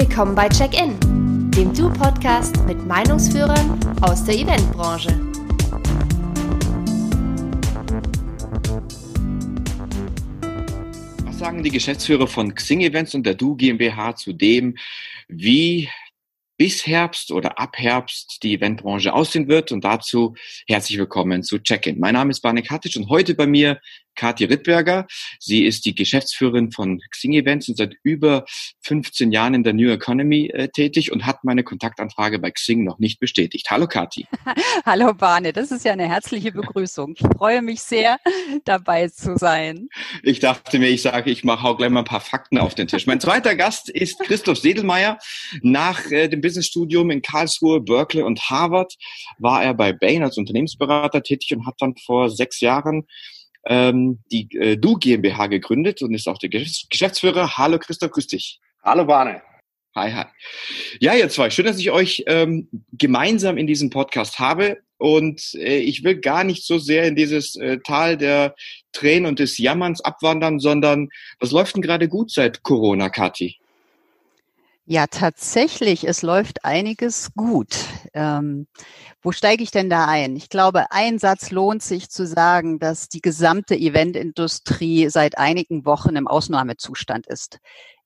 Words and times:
Willkommen 0.00 0.36
bei 0.36 0.48
Check-In, 0.48 0.96
dem 1.50 1.74
Du-Podcast 1.74 2.64
mit 2.68 2.86
Meinungsführern 2.86 3.80
aus 4.00 4.24
der 4.24 4.36
Eventbranche. 4.36 5.08
Was 11.24 11.38
sagen 11.40 11.64
die 11.64 11.72
Geschäftsführer 11.72 12.28
von 12.28 12.54
Xing 12.54 12.82
Events 12.82 13.16
und 13.16 13.26
der 13.26 13.34
Du 13.34 13.56
GmbH 13.56 14.14
zu 14.14 14.32
dem, 14.32 14.76
wie 15.26 15.88
bis 16.58 16.86
Herbst 16.86 17.30
oder 17.30 17.58
ab 17.58 17.78
Herbst 17.78 18.40
die 18.42 18.54
Eventbranche 18.54 19.12
aussehen 19.12 19.48
wird. 19.48 19.72
Und 19.72 19.84
dazu 19.84 20.34
herzlich 20.66 20.98
willkommen 20.98 21.42
zu 21.42 21.60
Check-in. 21.60 21.98
Mein 21.98 22.14
Name 22.14 22.30
ist 22.30 22.40
Barnik 22.40 22.70
Hattic 22.70 22.96
und 22.96 23.08
heute 23.08 23.34
bei 23.34 23.46
mir 23.46 23.80
Kathi 24.18 24.44
Rittberger. 24.44 25.06
Sie 25.38 25.64
ist 25.64 25.86
die 25.86 25.94
Geschäftsführerin 25.94 26.72
von 26.72 27.00
Xing 27.10 27.32
Events 27.32 27.68
und 27.68 27.76
seit 27.76 27.94
über 28.02 28.44
15 28.82 29.32
Jahren 29.32 29.54
in 29.54 29.62
der 29.62 29.72
New 29.72 29.90
Economy 29.90 30.48
äh, 30.48 30.68
tätig 30.68 31.12
und 31.12 31.24
hat 31.24 31.44
meine 31.44 31.62
Kontaktanfrage 31.62 32.38
bei 32.38 32.50
Xing 32.50 32.84
noch 32.84 32.98
nicht 32.98 33.20
bestätigt. 33.20 33.68
Hallo 33.70 33.86
Kathi. 33.86 34.26
Hallo 34.84 35.14
Barne, 35.14 35.52
das 35.52 35.70
ist 35.70 35.84
ja 35.84 35.92
eine 35.92 36.08
herzliche 36.08 36.52
Begrüßung. 36.52 37.14
Ich 37.16 37.26
freue 37.36 37.62
mich 37.62 37.80
sehr, 37.80 38.18
dabei 38.64 39.08
zu 39.08 39.36
sein. 39.38 39.88
Ich 40.22 40.40
dachte 40.40 40.78
mir, 40.78 40.88
ich 40.88 41.02
sage, 41.02 41.30
ich 41.30 41.44
mache 41.44 41.66
auch 41.66 41.78
gleich 41.78 41.90
mal 41.90 42.00
ein 42.00 42.04
paar 42.04 42.20
Fakten 42.20 42.58
auf 42.58 42.74
den 42.74 42.88
Tisch. 42.88 43.06
Mein 43.06 43.20
zweiter 43.20 43.54
Gast 43.54 43.88
ist 43.88 44.18
Christoph 44.20 44.58
Sedelmeier. 44.58 45.18
Nach 45.62 46.10
äh, 46.10 46.28
dem 46.28 46.40
Businessstudium 46.40 47.10
in 47.10 47.22
Karlsruhe, 47.22 47.80
Berkeley 47.80 48.24
und 48.24 48.50
Harvard 48.50 48.94
war 49.38 49.62
er 49.62 49.74
bei 49.74 49.92
Bain 49.92 50.24
als 50.24 50.38
Unternehmensberater 50.38 51.22
tätig 51.22 51.56
und 51.56 51.66
hat 51.66 51.76
dann 51.78 51.94
vor 51.96 52.30
sechs 52.30 52.60
Jahren 52.60 53.06
ähm, 53.68 54.18
die 54.32 54.48
äh, 54.56 54.76
Du 54.76 54.94
GmbH 54.94 55.46
gegründet 55.46 56.02
und 56.02 56.14
ist 56.14 56.26
auch 56.26 56.38
der 56.38 56.48
Geschäftsführer. 56.48 57.56
Hallo 57.56 57.78
Christoph, 57.78 58.10
grüß 58.10 58.26
dich. 58.26 58.58
Hallo 58.82 59.04
Barne. 59.04 59.42
Hi, 59.94 60.12
hi. 60.12 60.24
Ja, 61.00 61.14
ihr 61.14 61.28
zwei, 61.28 61.50
schön, 61.50 61.66
dass 61.66 61.78
ich 61.78 61.90
euch 61.90 62.24
ähm, 62.26 62.68
gemeinsam 62.92 63.58
in 63.58 63.66
diesem 63.66 63.90
Podcast 63.90 64.38
habe. 64.38 64.78
Und 64.96 65.54
äh, 65.54 65.78
ich 65.78 66.02
will 66.02 66.16
gar 66.16 66.44
nicht 66.44 66.64
so 66.64 66.78
sehr 66.78 67.04
in 67.04 67.14
dieses 67.14 67.56
äh, 67.56 67.78
Tal 67.78 68.16
der 68.16 68.54
Tränen 68.92 69.26
und 69.26 69.38
des 69.38 69.58
Jammerns 69.58 70.00
abwandern, 70.00 70.58
sondern 70.58 71.08
was 71.38 71.52
läuft 71.52 71.76
denn 71.76 71.82
gerade 71.82 72.08
gut 72.08 72.30
seit 72.30 72.62
Corona, 72.62 73.08
Kathi? 73.08 73.56
Ja, 74.90 75.06
tatsächlich, 75.06 76.08
es 76.08 76.22
läuft 76.22 76.64
einiges 76.64 77.34
gut. 77.36 77.76
Ähm, 78.14 78.66
wo 79.20 79.32
steige 79.32 79.62
ich 79.62 79.70
denn 79.70 79.90
da 79.90 80.06
ein? 80.06 80.34
Ich 80.34 80.48
glaube, 80.48 80.90
ein 80.92 81.18
Satz 81.18 81.50
lohnt 81.50 81.82
sich 81.82 82.08
zu 82.08 82.26
sagen, 82.26 82.78
dass 82.78 83.10
die 83.10 83.20
gesamte 83.20 83.74
Eventindustrie 83.76 85.10
seit 85.10 85.36
einigen 85.36 85.84
Wochen 85.84 86.16
im 86.16 86.26
Ausnahmezustand 86.26 87.26
ist. 87.26 87.58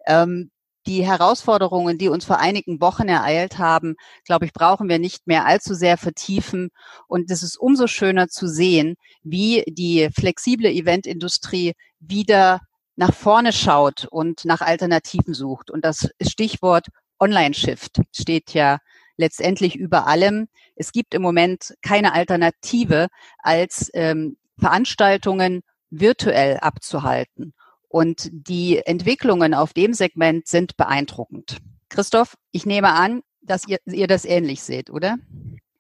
Ähm, 0.09 0.51
die 0.89 1.07
Herausforderungen, 1.07 1.99
die 1.99 2.09
uns 2.09 2.25
vor 2.25 2.41
einigen 2.41 2.81
Wochen 2.81 3.09
ereilt 3.09 3.59
haben, 3.59 3.95
glaube 4.25 4.47
ich, 4.47 4.53
brauchen 4.53 4.89
wir 4.89 4.99
nicht 4.99 5.29
mehr 5.29 5.47
allzu 5.47 5.75
sehr 5.75 5.97
vertiefen. 5.97 6.71
Und 7.07 7.31
es 7.31 7.45
ist 7.45 7.57
umso 7.61 7.87
schöner 7.87 8.27
zu 8.27 8.49
sehen, 8.49 8.97
wie 9.23 9.63
die 9.69 10.09
flexible 10.13 10.69
Eventindustrie 10.69 11.75
wieder 12.01 12.59
nach 12.97 13.15
vorne 13.15 13.53
schaut 13.53 14.07
und 14.11 14.45
nach 14.45 14.61
Alternativen 14.61 15.35
sucht. 15.35 15.71
Und 15.71 15.85
das 15.85 16.11
Stichwort 16.21 16.87
Online-Shift 17.19 18.01
steht 18.13 18.53
ja 18.53 18.79
letztendlich 19.17 19.77
über 19.77 20.07
allem. 20.07 20.49
Es 20.77 20.93
gibt 20.93 21.15
im 21.15 21.23
Moment 21.23 21.75
keine 21.83 22.15
Alternative, 22.15 23.09
als 23.39 23.91
ähm, 23.95 24.37
Veranstaltungen 24.59 25.63
virtuell 25.91 26.59
abzuhalten. 26.59 27.55
Und 27.89 28.31
die 28.33 28.79
Entwicklungen 28.79 29.55
auf 29.55 29.75
dem 29.75 29.93
Segment 29.93 30.49
sind 30.49 30.77
beeindruckend. 30.77 31.59
Christoph, 31.91 32.37
ich 32.51 32.65
nehme 32.65 32.93
an, 32.93 33.23
dass 33.43 33.69
ihr, 33.69 33.79
ihr 33.85 34.07
das 34.07 34.25
ähnlich 34.25 34.63
seht, 34.63 34.89
oder? 34.89 35.19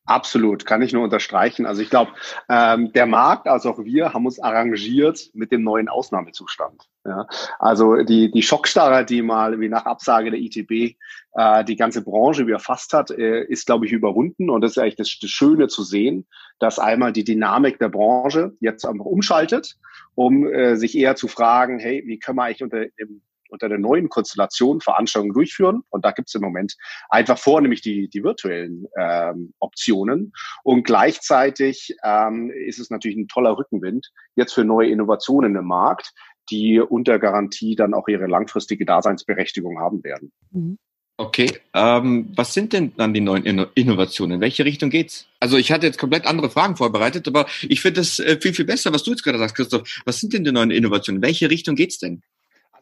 Absolut, 0.04 0.66
kann 0.66 0.82
ich 0.82 0.92
nur 0.92 1.04
unterstreichen. 1.04 1.64
Also 1.64 1.80
ich 1.80 1.88
glaube, 1.88 2.12
ähm, 2.48 2.92
der 2.92 3.06
Markt, 3.06 3.46
also 3.46 3.70
auch 3.70 3.78
wir, 3.84 4.12
haben 4.12 4.26
uns 4.26 4.40
arrangiert 4.40 5.30
mit 5.32 5.52
dem 5.52 5.62
neuen 5.62 5.88
Ausnahmezustand. 5.88 6.88
Ja? 7.04 7.26
Also 7.58 7.96
die, 7.96 8.30
die 8.30 8.42
Schockstarre, 8.42 9.04
die 9.04 9.22
mal 9.22 9.60
wie 9.60 9.68
nach 9.68 9.86
Absage 9.86 10.30
der 10.30 10.40
ITB 10.40 10.96
äh, 11.34 11.64
die 11.64 11.76
ganze 11.76 12.02
Branche 12.02 12.42
überfasst 12.42 12.92
hat, 12.92 13.10
äh, 13.10 13.44
ist, 13.44 13.66
glaube 13.66 13.86
ich, 13.86 13.92
überwunden. 13.92 14.50
Und 14.50 14.60
das 14.60 14.72
ist 14.72 14.78
eigentlich 14.78 14.96
das, 14.96 15.18
das 15.20 15.30
Schöne 15.30 15.68
zu 15.68 15.82
sehen, 15.82 16.26
dass 16.58 16.78
einmal 16.78 17.12
die 17.12 17.24
Dynamik 17.24 17.78
der 17.78 17.88
Branche 17.88 18.52
jetzt 18.60 18.84
einfach 18.84 19.04
umschaltet, 19.04 19.76
um 20.14 20.46
äh, 20.46 20.76
sich 20.76 20.96
eher 20.96 21.16
zu 21.16 21.28
fragen, 21.28 21.78
hey, 21.78 22.02
wie 22.06 22.18
können 22.18 22.38
wir 22.38 22.44
eigentlich 22.44 22.62
unter 22.62 22.86
dem 22.98 23.22
unter 23.52 23.68
der 23.68 23.78
neuen 23.78 24.08
Konstellation 24.08 24.80
Veranstaltungen 24.80 25.34
durchführen. 25.34 25.82
Und 25.90 26.04
da 26.04 26.10
gibt 26.10 26.28
es 26.28 26.34
im 26.34 26.40
Moment 26.40 26.76
einfach 27.10 27.38
vor, 27.38 27.60
nämlich 27.60 27.82
die, 27.82 28.08
die 28.08 28.24
virtuellen 28.24 28.86
ähm, 28.98 29.52
Optionen. 29.60 30.32
Und 30.64 30.84
gleichzeitig 30.84 31.94
ähm, 32.02 32.50
ist 32.50 32.80
es 32.80 32.90
natürlich 32.90 33.18
ein 33.18 33.28
toller 33.28 33.56
Rückenwind 33.56 34.10
jetzt 34.34 34.54
für 34.54 34.64
neue 34.64 34.88
Innovationen 34.88 35.54
im 35.54 35.66
Markt, 35.66 36.12
die 36.50 36.80
unter 36.80 37.18
Garantie 37.18 37.76
dann 37.76 37.94
auch 37.94 38.08
ihre 38.08 38.26
langfristige 38.26 38.84
Daseinsberechtigung 38.84 39.78
haben 39.78 40.02
werden. 40.04 40.32
Mhm. 40.50 40.78
Okay, 41.18 41.58
ähm, 41.74 42.32
was 42.34 42.54
sind 42.54 42.72
denn 42.72 42.94
dann 42.96 43.12
die 43.12 43.20
neuen 43.20 43.44
Innovationen? 43.44 44.36
In 44.36 44.40
welche 44.40 44.64
Richtung 44.64 44.90
geht's? 44.90 45.28
Also 45.40 45.56
ich 45.58 45.70
hatte 45.70 45.86
jetzt 45.86 45.98
komplett 45.98 46.26
andere 46.26 46.50
Fragen 46.50 46.74
vorbereitet, 46.76 47.28
aber 47.28 47.46
ich 47.68 47.80
finde 47.80 48.00
das 48.00 48.18
äh, 48.18 48.40
viel, 48.40 48.54
viel 48.54 48.64
besser, 48.64 48.92
was 48.92 49.02
du 49.04 49.10
jetzt 49.10 49.22
gerade 49.22 49.38
sagst, 49.38 49.54
Christoph. 49.54 50.02
Was 50.04 50.18
sind 50.18 50.32
denn 50.32 50.42
die 50.42 50.52
neuen 50.52 50.70
Innovationen? 50.70 51.22
In 51.22 51.26
welche 51.26 51.50
Richtung 51.50 51.76
geht's 51.76 51.98
denn? 51.98 52.22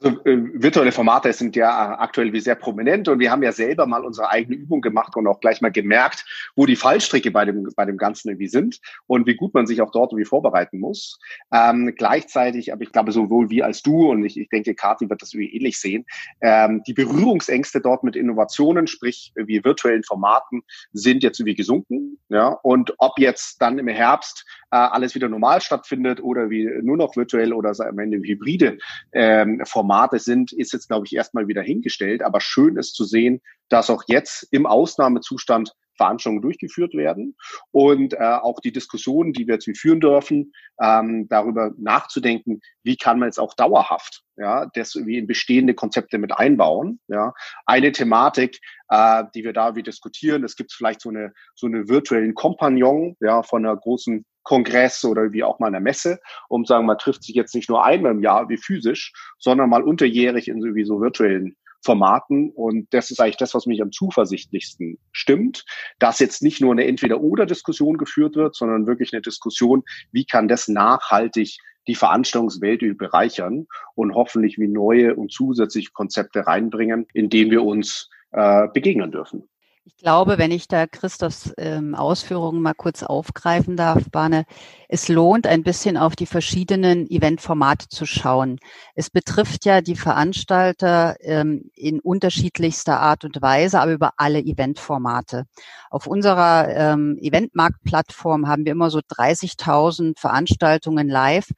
Also 0.02 0.24
äh, 0.24 0.38
virtuelle 0.54 0.92
Formate 0.92 1.32
sind 1.32 1.56
ja 1.56 1.98
aktuell 1.98 2.32
wie 2.32 2.40
sehr 2.40 2.54
prominent 2.54 3.08
und 3.08 3.18
wir 3.18 3.30
haben 3.30 3.42
ja 3.42 3.52
selber 3.52 3.86
mal 3.86 4.04
unsere 4.04 4.30
eigene 4.30 4.56
Übung 4.56 4.80
gemacht 4.80 5.14
und 5.16 5.26
auch 5.26 5.40
gleich 5.40 5.60
mal 5.60 5.70
gemerkt, 5.70 6.24
wo 6.56 6.64
die 6.64 6.76
Fallstricke 6.76 7.30
bei 7.30 7.44
dem, 7.44 7.68
bei 7.76 7.84
dem 7.84 7.98
Ganzen 7.98 8.30
irgendwie 8.30 8.48
sind 8.48 8.80
und 9.06 9.26
wie 9.26 9.34
gut 9.34 9.52
man 9.52 9.66
sich 9.66 9.82
auch 9.82 9.90
dort 9.90 10.12
irgendwie 10.12 10.24
vorbereiten 10.24 10.80
muss. 10.80 11.18
Ähm, 11.52 11.94
gleichzeitig, 11.96 12.72
aber 12.72 12.82
ich 12.82 12.92
glaube, 12.92 13.12
sowohl 13.12 13.50
wir 13.50 13.66
als 13.66 13.82
du 13.82 14.10
und 14.10 14.24
ich, 14.24 14.38
ich 14.38 14.48
denke, 14.48 14.74
Kathi 14.74 15.10
wird 15.10 15.20
das 15.20 15.34
irgendwie 15.34 15.54
ähnlich 15.54 15.78
sehen, 15.78 16.06
ähm, 16.40 16.82
die 16.86 16.94
Berührungsängste 16.94 17.80
dort 17.80 18.02
mit 18.02 18.16
Innovationen, 18.16 18.86
sprich 18.86 19.32
wie 19.36 19.62
virtuellen 19.64 20.04
Formaten, 20.04 20.62
sind 20.92 21.22
jetzt 21.22 21.40
irgendwie 21.40 21.56
gesunken. 21.56 22.18
Ja? 22.30 22.48
Und 22.62 22.94
ob 22.98 23.18
jetzt 23.18 23.60
dann 23.60 23.78
im 23.78 23.88
Herbst 23.88 24.46
äh, 24.70 24.76
alles 24.76 25.14
wieder 25.14 25.28
normal 25.28 25.60
stattfindet 25.60 26.22
oder 26.22 26.50
wie 26.50 26.68
nur 26.82 26.96
noch 26.96 27.16
virtuell 27.16 27.52
oder 27.52 27.72
am 27.80 27.98
Ende 27.98 28.18
hybride 28.18 28.78
ähm, 29.12 29.62
Formate 29.64 30.18
sind, 30.18 30.52
ist 30.52 30.72
jetzt, 30.72 30.88
glaube 30.88 31.06
ich, 31.06 31.14
erstmal 31.14 31.48
wieder 31.48 31.62
hingestellt. 31.62 32.22
Aber 32.22 32.40
schön 32.40 32.76
ist 32.76 32.94
zu 32.94 33.04
sehen, 33.04 33.40
dass 33.68 33.90
auch 33.90 34.04
jetzt 34.06 34.46
im 34.50 34.66
Ausnahmezustand 34.66 35.72
Veranstaltungen 36.00 36.40
durchgeführt 36.40 36.94
werden 36.94 37.36
und 37.72 38.14
äh, 38.14 38.16
auch 38.16 38.58
die 38.60 38.72
Diskussionen, 38.72 39.34
die 39.34 39.46
wir 39.46 39.54
jetzt 39.54 39.68
führen 39.78 40.00
dürfen, 40.00 40.52
ähm, 40.82 41.28
darüber 41.28 41.72
nachzudenken, 41.76 42.60
wie 42.82 42.96
kann 42.96 43.18
man 43.18 43.28
jetzt 43.28 43.38
auch 43.38 43.52
dauerhaft 43.52 44.22
ja, 44.40 44.66
das 44.72 44.96
wie 44.96 45.18
in 45.18 45.26
bestehende 45.26 45.74
Konzepte 45.74 46.16
mit 46.16 46.32
einbauen. 46.32 47.00
Ja. 47.08 47.34
Eine 47.66 47.92
Thematik, 47.92 48.58
äh, 48.88 49.24
die 49.34 49.44
wir 49.44 49.52
da 49.52 49.76
wie 49.76 49.82
diskutieren, 49.82 50.42
es 50.42 50.56
gibt 50.56 50.72
vielleicht 50.72 51.02
so 51.02 51.10
eine 51.10 51.34
so 51.54 51.66
eine 51.66 51.88
virtuellen 51.88 52.34
Kompagnon 52.34 53.16
ja, 53.20 53.42
von 53.42 53.66
einer 53.66 53.76
großen 53.76 54.24
Kongress 54.50 55.04
oder 55.04 55.30
wie 55.30 55.44
auch 55.44 55.60
mal 55.60 55.68
einer 55.68 55.78
Messe, 55.78 56.18
um 56.48 56.64
sagen, 56.64 56.84
man 56.84 56.98
trifft 56.98 57.22
sich 57.22 57.36
jetzt 57.36 57.54
nicht 57.54 57.68
nur 57.68 57.84
einmal 57.84 58.10
im 58.10 58.20
Jahr 58.20 58.48
wie 58.48 58.56
physisch, 58.56 59.12
sondern 59.38 59.70
mal 59.70 59.84
unterjährig 59.84 60.48
in 60.48 60.60
sowieso 60.60 61.00
virtuellen 61.00 61.54
Formaten. 61.84 62.50
Und 62.50 62.92
das 62.92 63.12
ist 63.12 63.20
eigentlich 63.20 63.36
das, 63.36 63.54
was 63.54 63.66
mich 63.66 63.80
am 63.80 63.92
zuversichtlichsten 63.92 64.98
stimmt, 65.12 65.64
dass 66.00 66.18
jetzt 66.18 66.42
nicht 66.42 66.60
nur 66.60 66.72
eine 66.72 66.84
Entweder-Oder-Diskussion 66.84 67.96
geführt 67.96 68.34
wird, 68.34 68.56
sondern 68.56 68.88
wirklich 68.88 69.12
eine 69.12 69.22
Diskussion, 69.22 69.84
wie 70.10 70.24
kann 70.24 70.48
das 70.48 70.66
nachhaltig 70.66 71.56
die 71.86 71.94
Veranstaltungswelt 71.94 72.98
bereichern 72.98 73.68
und 73.94 74.16
hoffentlich 74.16 74.58
wie 74.58 74.66
neue 74.66 75.14
und 75.14 75.30
zusätzliche 75.30 75.92
Konzepte 75.92 76.44
reinbringen, 76.44 77.06
in 77.14 77.30
denen 77.30 77.52
wir 77.52 77.62
uns 77.62 78.10
äh, 78.32 78.66
begegnen 78.74 79.12
dürfen. 79.12 79.48
Ich 79.92 79.96
glaube, 79.96 80.38
wenn 80.38 80.52
ich 80.52 80.68
da 80.68 80.86
Christophs 80.86 81.52
ähm, 81.58 81.96
Ausführungen 81.96 82.62
mal 82.62 82.74
kurz 82.74 83.02
aufgreifen 83.02 83.76
darf, 83.76 84.08
Bahne, 84.10 84.44
es 84.88 85.08
lohnt 85.08 85.48
ein 85.48 85.64
bisschen 85.64 85.96
auf 85.96 86.14
die 86.14 86.26
verschiedenen 86.26 87.10
Eventformate 87.10 87.88
zu 87.88 88.06
schauen. 88.06 88.60
Es 88.94 89.10
betrifft 89.10 89.64
ja 89.64 89.80
die 89.80 89.96
Veranstalter 89.96 91.16
ähm, 91.20 91.70
in 91.74 91.98
unterschiedlichster 91.98 93.00
Art 93.00 93.24
und 93.24 93.42
Weise, 93.42 93.80
aber 93.80 93.92
über 93.92 94.12
alle 94.16 94.38
Eventformate. 94.38 95.46
Auf 95.90 96.06
unserer 96.06 96.68
ähm, 96.68 97.18
Eventmarktplattform 97.20 98.46
haben 98.46 98.64
wir 98.64 98.72
immer 98.72 98.90
so 98.90 99.00
30.000 99.00 100.18
Veranstaltungen 100.20 101.08
live. 101.08 101.48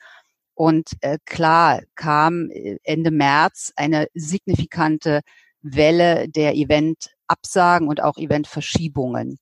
Und 0.54 0.92
äh, 1.02 1.18
klar 1.26 1.82
kam 1.96 2.48
äh, 2.50 2.78
Ende 2.82 3.10
März 3.10 3.72
eine 3.76 4.06
signifikante 4.14 5.20
Welle 5.60 6.28
der 6.30 6.56
Event 6.56 7.10
Absagen 7.32 7.88
und 7.88 8.02
auch 8.02 8.16
Eventverschiebungen. 8.16 9.38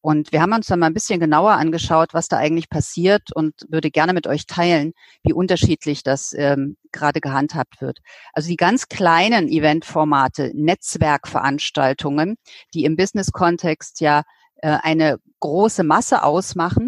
Und 0.00 0.30
wir 0.32 0.40
haben 0.40 0.52
uns 0.52 0.66
dann 0.66 0.78
mal 0.78 0.86
ein 0.86 0.94
bisschen 0.94 1.18
genauer 1.18 1.52
angeschaut, 1.52 2.14
was 2.14 2.28
da 2.28 2.36
eigentlich 2.36 2.70
passiert 2.70 3.32
und 3.34 3.54
würde 3.68 3.90
gerne 3.90 4.12
mit 4.12 4.26
euch 4.28 4.46
teilen, 4.46 4.92
wie 5.24 5.32
unterschiedlich 5.32 6.04
das 6.04 6.32
ähm, 6.34 6.76
gerade 6.92 7.20
gehandhabt 7.20 7.80
wird. 7.80 7.98
Also 8.32 8.48
die 8.48 8.56
ganz 8.56 8.88
kleinen 8.88 9.48
Eventformate, 9.48 10.52
Netzwerkveranstaltungen, 10.54 12.36
die 12.74 12.84
im 12.84 12.96
Business-Kontext 12.96 14.00
ja 14.00 14.22
äh, 14.62 14.78
eine 14.82 15.18
große 15.40 15.82
Masse 15.82 16.22
ausmachen, 16.22 16.87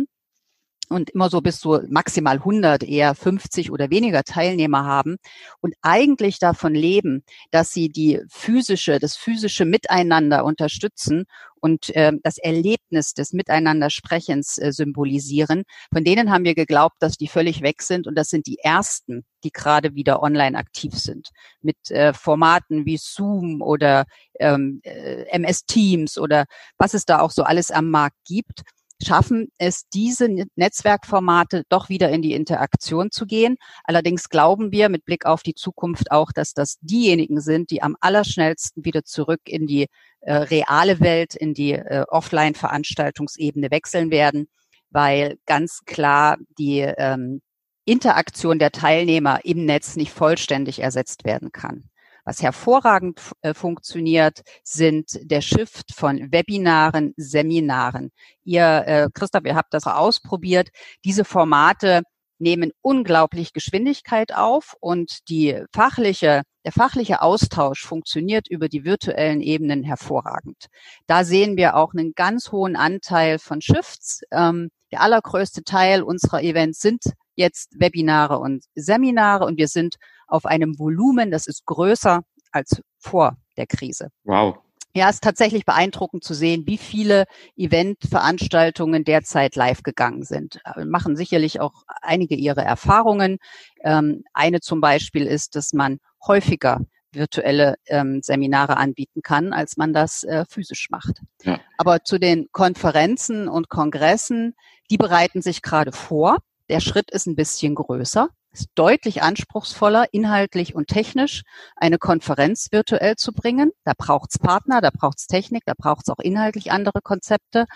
und 0.90 1.10
immer 1.10 1.30
so 1.30 1.40
bis 1.40 1.60
zu 1.60 1.80
maximal 1.88 2.36
100, 2.36 2.82
eher 2.82 3.14
50 3.14 3.70
oder 3.70 3.90
weniger 3.90 4.24
Teilnehmer 4.24 4.84
haben 4.84 5.16
und 5.60 5.74
eigentlich 5.82 6.38
davon 6.38 6.74
leben, 6.74 7.22
dass 7.50 7.72
sie 7.72 7.88
die 7.88 8.20
physische, 8.28 8.98
das 8.98 9.16
physische 9.16 9.64
Miteinander 9.64 10.44
unterstützen 10.44 11.24
und 11.60 11.94
äh, 11.94 12.12
das 12.22 12.38
Erlebnis 12.38 13.14
des 13.14 13.32
Miteinandersprechens 13.32 14.58
äh, 14.58 14.72
symbolisieren. 14.72 15.62
Von 15.92 16.04
denen 16.04 16.30
haben 16.30 16.44
wir 16.44 16.54
geglaubt, 16.54 16.96
dass 17.00 17.16
die 17.16 17.28
völlig 17.28 17.62
weg 17.62 17.82
sind 17.82 18.06
und 18.06 18.16
das 18.16 18.28
sind 18.28 18.46
die 18.46 18.58
ersten, 18.58 19.24
die 19.44 19.52
gerade 19.52 19.94
wieder 19.94 20.22
online 20.22 20.58
aktiv 20.58 20.94
sind 20.94 21.28
mit 21.60 21.90
äh, 21.90 22.12
Formaten 22.12 22.86
wie 22.86 22.96
Zoom 22.96 23.62
oder 23.62 24.06
ähm, 24.38 24.80
äh, 24.82 25.24
MS 25.30 25.66
Teams 25.66 26.18
oder 26.18 26.46
was 26.78 26.94
es 26.94 27.04
da 27.04 27.20
auch 27.20 27.30
so 27.30 27.42
alles 27.42 27.70
am 27.70 27.90
Markt 27.90 28.16
gibt 28.26 28.62
schaffen 29.02 29.48
es, 29.58 29.88
diese 29.88 30.28
Netzwerkformate 30.56 31.64
doch 31.68 31.88
wieder 31.88 32.10
in 32.10 32.22
die 32.22 32.34
Interaktion 32.34 33.10
zu 33.10 33.26
gehen. 33.26 33.56
Allerdings 33.84 34.28
glauben 34.28 34.72
wir 34.72 34.88
mit 34.88 35.04
Blick 35.04 35.26
auf 35.26 35.42
die 35.42 35.54
Zukunft 35.54 36.10
auch, 36.10 36.32
dass 36.32 36.52
das 36.52 36.78
diejenigen 36.80 37.40
sind, 37.40 37.70
die 37.70 37.82
am 37.82 37.96
allerschnellsten 38.00 38.84
wieder 38.84 39.04
zurück 39.04 39.40
in 39.44 39.66
die 39.66 39.86
äh, 40.20 40.34
reale 40.34 41.00
Welt, 41.00 41.34
in 41.34 41.54
die 41.54 41.72
äh, 41.72 42.04
Offline-Veranstaltungsebene 42.08 43.70
wechseln 43.70 44.10
werden, 44.10 44.48
weil 44.90 45.38
ganz 45.46 45.80
klar 45.86 46.36
die 46.58 46.80
ähm, 46.80 47.40
Interaktion 47.84 48.58
der 48.58 48.70
Teilnehmer 48.70 49.44
im 49.44 49.64
Netz 49.64 49.96
nicht 49.96 50.12
vollständig 50.12 50.80
ersetzt 50.80 51.24
werden 51.24 51.52
kann. 51.52 51.89
Was 52.30 52.42
hervorragend 52.42 53.20
äh, 53.42 53.54
funktioniert, 53.54 54.42
sind 54.62 55.18
der 55.20 55.40
Shift 55.40 55.92
von 55.92 56.30
Webinaren, 56.30 57.12
Seminaren. 57.16 58.12
Ihr, 58.44 58.84
äh, 58.86 59.08
Christoph, 59.12 59.44
ihr 59.46 59.56
habt 59.56 59.74
das 59.74 59.88
ausprobiert. 59.88 60.68
Diese 61.04 61.24
Formate 61.24 62.02
nehmen 62.38 62.70
unglaublich 62.82 63.52
Geschwindigkeit 63.52 64.32
auf 64.32 64.76
und 64.78 65.28
die 65.28 65.60
fachliche, 65.74 66.42
der 66.64 66.70
fachliche 66.70 67.20
Austausch 67.20 67.84
funktioniert 67.84 68.46
über 68.48 68.68
die 68.68 68.84
virtuellen 68.84 69.40
Ebenen 69.40 69.82
hervorragend. 69.82 70.66
Da 71.08 71.24
sehen 71.24 71.56
wir 71.56 71.74
auch 71.74 71.94
einen 71.94 72.12
ganz 72.14 72.52
hohen 72.52 72.76
Anteil 72.76 73.40
von 73.40 73.60
Shifts. 73.60 74.20
Ähm, 74.30 74.70
der 74.92 75.00
allergrößte 75.00 75.64
Teil 75.64 76.04
unserer 76.04 76.44
Events 76.44 76.78
sind 76.78 77.02
jetzt 77.34 77.80
Webinare 77.80 78.38
und 78.38 78.66
Seminare 78.76 79.46
und 79.46 79.58
wir 79.58 79.66
sind 79.66 79.96
auf 80.30 80.46
einem 80.46 80.78
Volumen, 80.78 81.30
das 81.30 81.46
ist 81.46 81.66
größer 81.66 82.22
als 82.52 82.82
vor 82.98 83.36
der 83.56 83.66
Krise. 83.66 84.08
Wow. 84.24 84.58
Ja, 84.92 85.08
es 85.08 85.16
ist 85.16 85.24
tatsächlich 85.24 85.64
beeindruckend 85.64 86.24
zu 86.24 86.34
sehen, 86.34 86.64
wie 86.66 86.78
viele 86.78 87.26
Eventveranstaltungen 87.56 89.04
derzeit 89.04 89.54
live 89.54 89.84
gegangen 89.84 90.24
sind. 90.24 90.60
Wir 90.74 90.84
machen 90.84 91.14
sicherlich 91.14 91.60
auch 91.60 91.84
einige 92.02 92.34
ihre 92.34 92.62
Erfahrungen. 92.62 93.38
Ähm, 93.84 94.24
eine 94.32 94.60
zum 94.60 94.80
Beispiel 94.80 95.26
ist, 95.26 95.54
dass 95.54 95.72
man 95.72 95.98
häufiger 96.26 96.80
virtuelle 97.12 97.76
ähm, 97.86 98.20
Seminare 98.22 98.76
anbieten 98.76 99.22
kann, 99.22 99.52
als 99.52 99.76
man 99.76 99.92
das 99.92 100.24
äh, 100.24 100.44
physisch 100.48 100.88
macht. 100.90 101.20
Ja. 101.44 101.60
Aber 101.78 102.02
zu 102.02 102.18
den 102.18 102.48
Konferenzen 102.52 103.48
und 103.48 103.68
Kongressen, 103.68 104.54
die 104.90 104.96
bereiten 104.96 105.40
sich 105.40 105.62
gerade 105.62 105.92
vor. 105.92 106.38
Der 106.68 106.80
Schritt 106.80 107.10
ist 107.10 107.26
ein 107.26 107.36
bisschen 107.36 107.74
größer, 107.74 108.28
ist 108.52 108.68
deutlich 108.74 109.22
anspruchsvoller, 109.22 110.06
inhaltlich 110.12 110.74
und 110.74 110.88
technisch, 110.88 111.42
eine 111.76 111.98
Konferenz 111.98 112.68
virtuell 112.70 113.16
zu 113.16 113.32
bringen. 113.32 113.70
Da 113.84 113.92
braucht's 113.96 114.38
Partner, 114.38 114.80
da 114.80 114.90
braucht's 114.90 115.26
Technik, 115.26 115.62
da 115.66 115.74
braucht's 115.76 116.08
auch 116.08 116.18
inhaltlich 116.18 116.72
andere 116.72 117.00
Konzepte. 117.02 117.66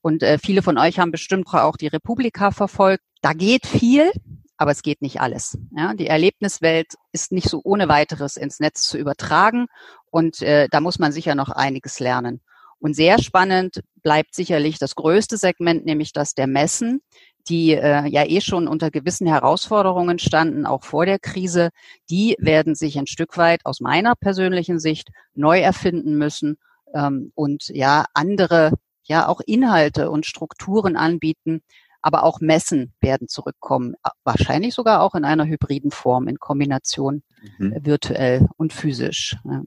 Und 0.00 0.22
äh, 0.22 0.38
viele 0.38 0.62
von 0.62 0.78
euch 0.78 0.98
haben 0.98 1.10
bestimmt 1.10 1.46
auch 1.52 1.76
die 1.76 1.88
Republika 1.88 2.50
verfolgt. 2.50 3.02
Da 3.22 3.32
geht 3.32 3.66
viel, 3.66 4.10
aber 4.56 4.70
es 4.70 4.82
geht 4.82 5.02
nicht 5.02 5.20
alles. 5.20 5.58
Ja, 5.76 5.94
die 5.94 6.06
Erlebniswelt 6.06 6.94
ist 7.12 7.32
nicht 7.32 7.48
so 7.48 7.60
ohne 7.64 7.88
weiteres 7.88 8.36
ins 8.36 8.60
Netz 8.60 8.82
zu 8.82 8.98
übertragen 8.98 9.66
und 10.10 10.42
äh, 10.42 10.68
da 10.70 10.80
muss 10.80 10.98
man 10.98 11.12
sicher 11.12 11.34
noch 11.34 11.50
einiges 11.50 11.98
lernen. 12.00 12.40
Und 12.78 12.94
sehr 12.94 13.20
spannend 13.22 13.82
bleibt 14.02 14.34
sicherlich 14.34 14.78
das 14.78 14.94
größte 14.94 15.36
Segment, 15.36 15.84
nämlich 15.84 16.12
das 16.12 16.32
der 16.34 16.46
Messen 16.46 17.02
die 17.50 17.72
äh, 17.72 18.06
ja 18.06 18.24
eh 18.24 18.40
schon 18.40 18.68
unter 18.68 18.90
gewissen 18.90 19.26
Herausforderungen 19.26 20.18
standen, 20.18 20.64
auch 20.64 20.84
vor 20.84 21.04
der 21.04 21.18
Krise, 21.18 21.70
die 22.08 22.36
werden 22.38 22.74
sich 22.74 22.98
ein 22.98 23.08
Stück 23.08 23.36
weit 23.36 23.66
aus 23.66 23.80
meiner 23.80 24.14
persönlichen 24.14 24.78
Sicht 24.78 25.08
neu 25.34 25.60
erfinden 25.60 26.16
müssen 26.16 26.56
ähm, 26.94 27.32
und 27.34 27.68
ja 27.68 28.06
andere, 28.14 28.72
ja 29.02 29.28
auch 29.28 29.40
Inhalte 29.44 30.10
und 30.10 30.26
Strukturen 30.26 30.96
anbieten. 30.96 31.62
Aber 32.02 32.24
auch 32.24 32.40
Messen 32.40 32.94
werden 33.02 33.28
zurückkommen, 33.28 33.94
wahrscheinlich 34.24 34.72
sogar 34.72 35.02
auch 35.02 35.14
in 35.14 35.26
einer 35.26 35.44
hybriden 35.44 35.90
Form 35.90 36.28
in 36.28 36.38
Kombination 36.38 37.22
mhm. 37.58 37.76
virtuell 37.82 38.48
und 38.56 38.72
physisch. 38.72 39.36
Ja. 39.44 39.62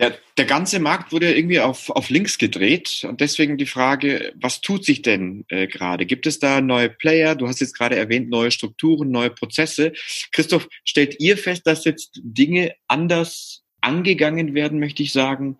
Ja, 0.00 0.12
der 0.36 0.44
ganze 0.44 0.78
Markt 0.78 1.10
wurde 1.10 1.34
irgendwie 1.34 1.58
auf, 1.58 1.90
auf 1.90 2.08
links 2.08 2.38
gedreht 2.38 3.04
und 3.08 3.20
deswegen 3.20 3.58
die 3.58 3.66
Frage, 3.66 4.32
was 4.36 4.60
tut 4.60 4.84
sich 4.84 5.02
denn 5.02 5.44
äh, 5.48 5.66
gerade? 5.66 6.06
Gibt 6.06 6.28
es 6.28 6.38
da 6.38 6.60
neue 6.60 6.88
Player? 6.88 7.34
Du 7.34 7.48
hast 7.48 7.60
jetzt 7.60 7.76
gerade 7.76 7.96
erwähnt, 7.96 8.30
neue 8.30 8.52
Strukturen, 8.52 9.10
neue 9.10 9.30
Prozesse. 9.30 9.92
Christoph, 10.30 10.68
stellt 10.84 11.18
ihr 11.18 11.36
fest, 11.36 11.66
dass 11.66 11.84
jetzt 11.84 12.20
Dinge 12.22 12.74
anders 12.86 13.64
angegangen 13.80 14.54
werden, 14.54 14.78
möchte 14.78 15.02
ich 15.02 15.12
sagen, 15.12 15.58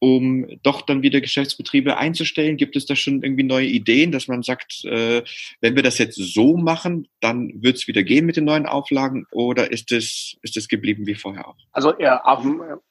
um 0.00 0.46
doch 0.62 0.82
dann 0.82 1.02
wieder 1.02 1.20
Geschäftsbetriebe 1.20 1.96
einzustellen? 1.96 2.56
Gibt 2.56 2.74
es 2.74 2.86
da 2.86 2.96
schon 2.96 3.22
irgendwie 3.22 3.44
neue 3.44 3.66
Ideen, 3.66 4.10
dass 4.10 4.26
man 4.28 4.42
sagt, 4.42 4.84
äh, 4.86 5.22
wenn 5.60 5.76
wir 5.76 5.82
das 5.82 5.98
jetzt 5.98 6.16
so 6.16 6.56
machen, 6.56 7.06
dann 7.20 7.52
wird 7.62 7.76
es 7.76 7.86
wieder 7.86 8.02
gehen 8.02 8.26
mit 8.26 8.36
den 8.36 8.44
neuen 8.44 8.66
Auflagen 8.66 9.26
oder 9.30 9.70
ist 9.70 9.92
es 9.92 10.36
ist 10.42 10.56
es 10.56 10.68
geblieben 10.68 11.06
wie 11.06 11.14
vorher 11.14 11.46
auch? 11.46 11.56
Also 11.72 11.94
ja, 11.98 12.22
auf, 12.24 12.44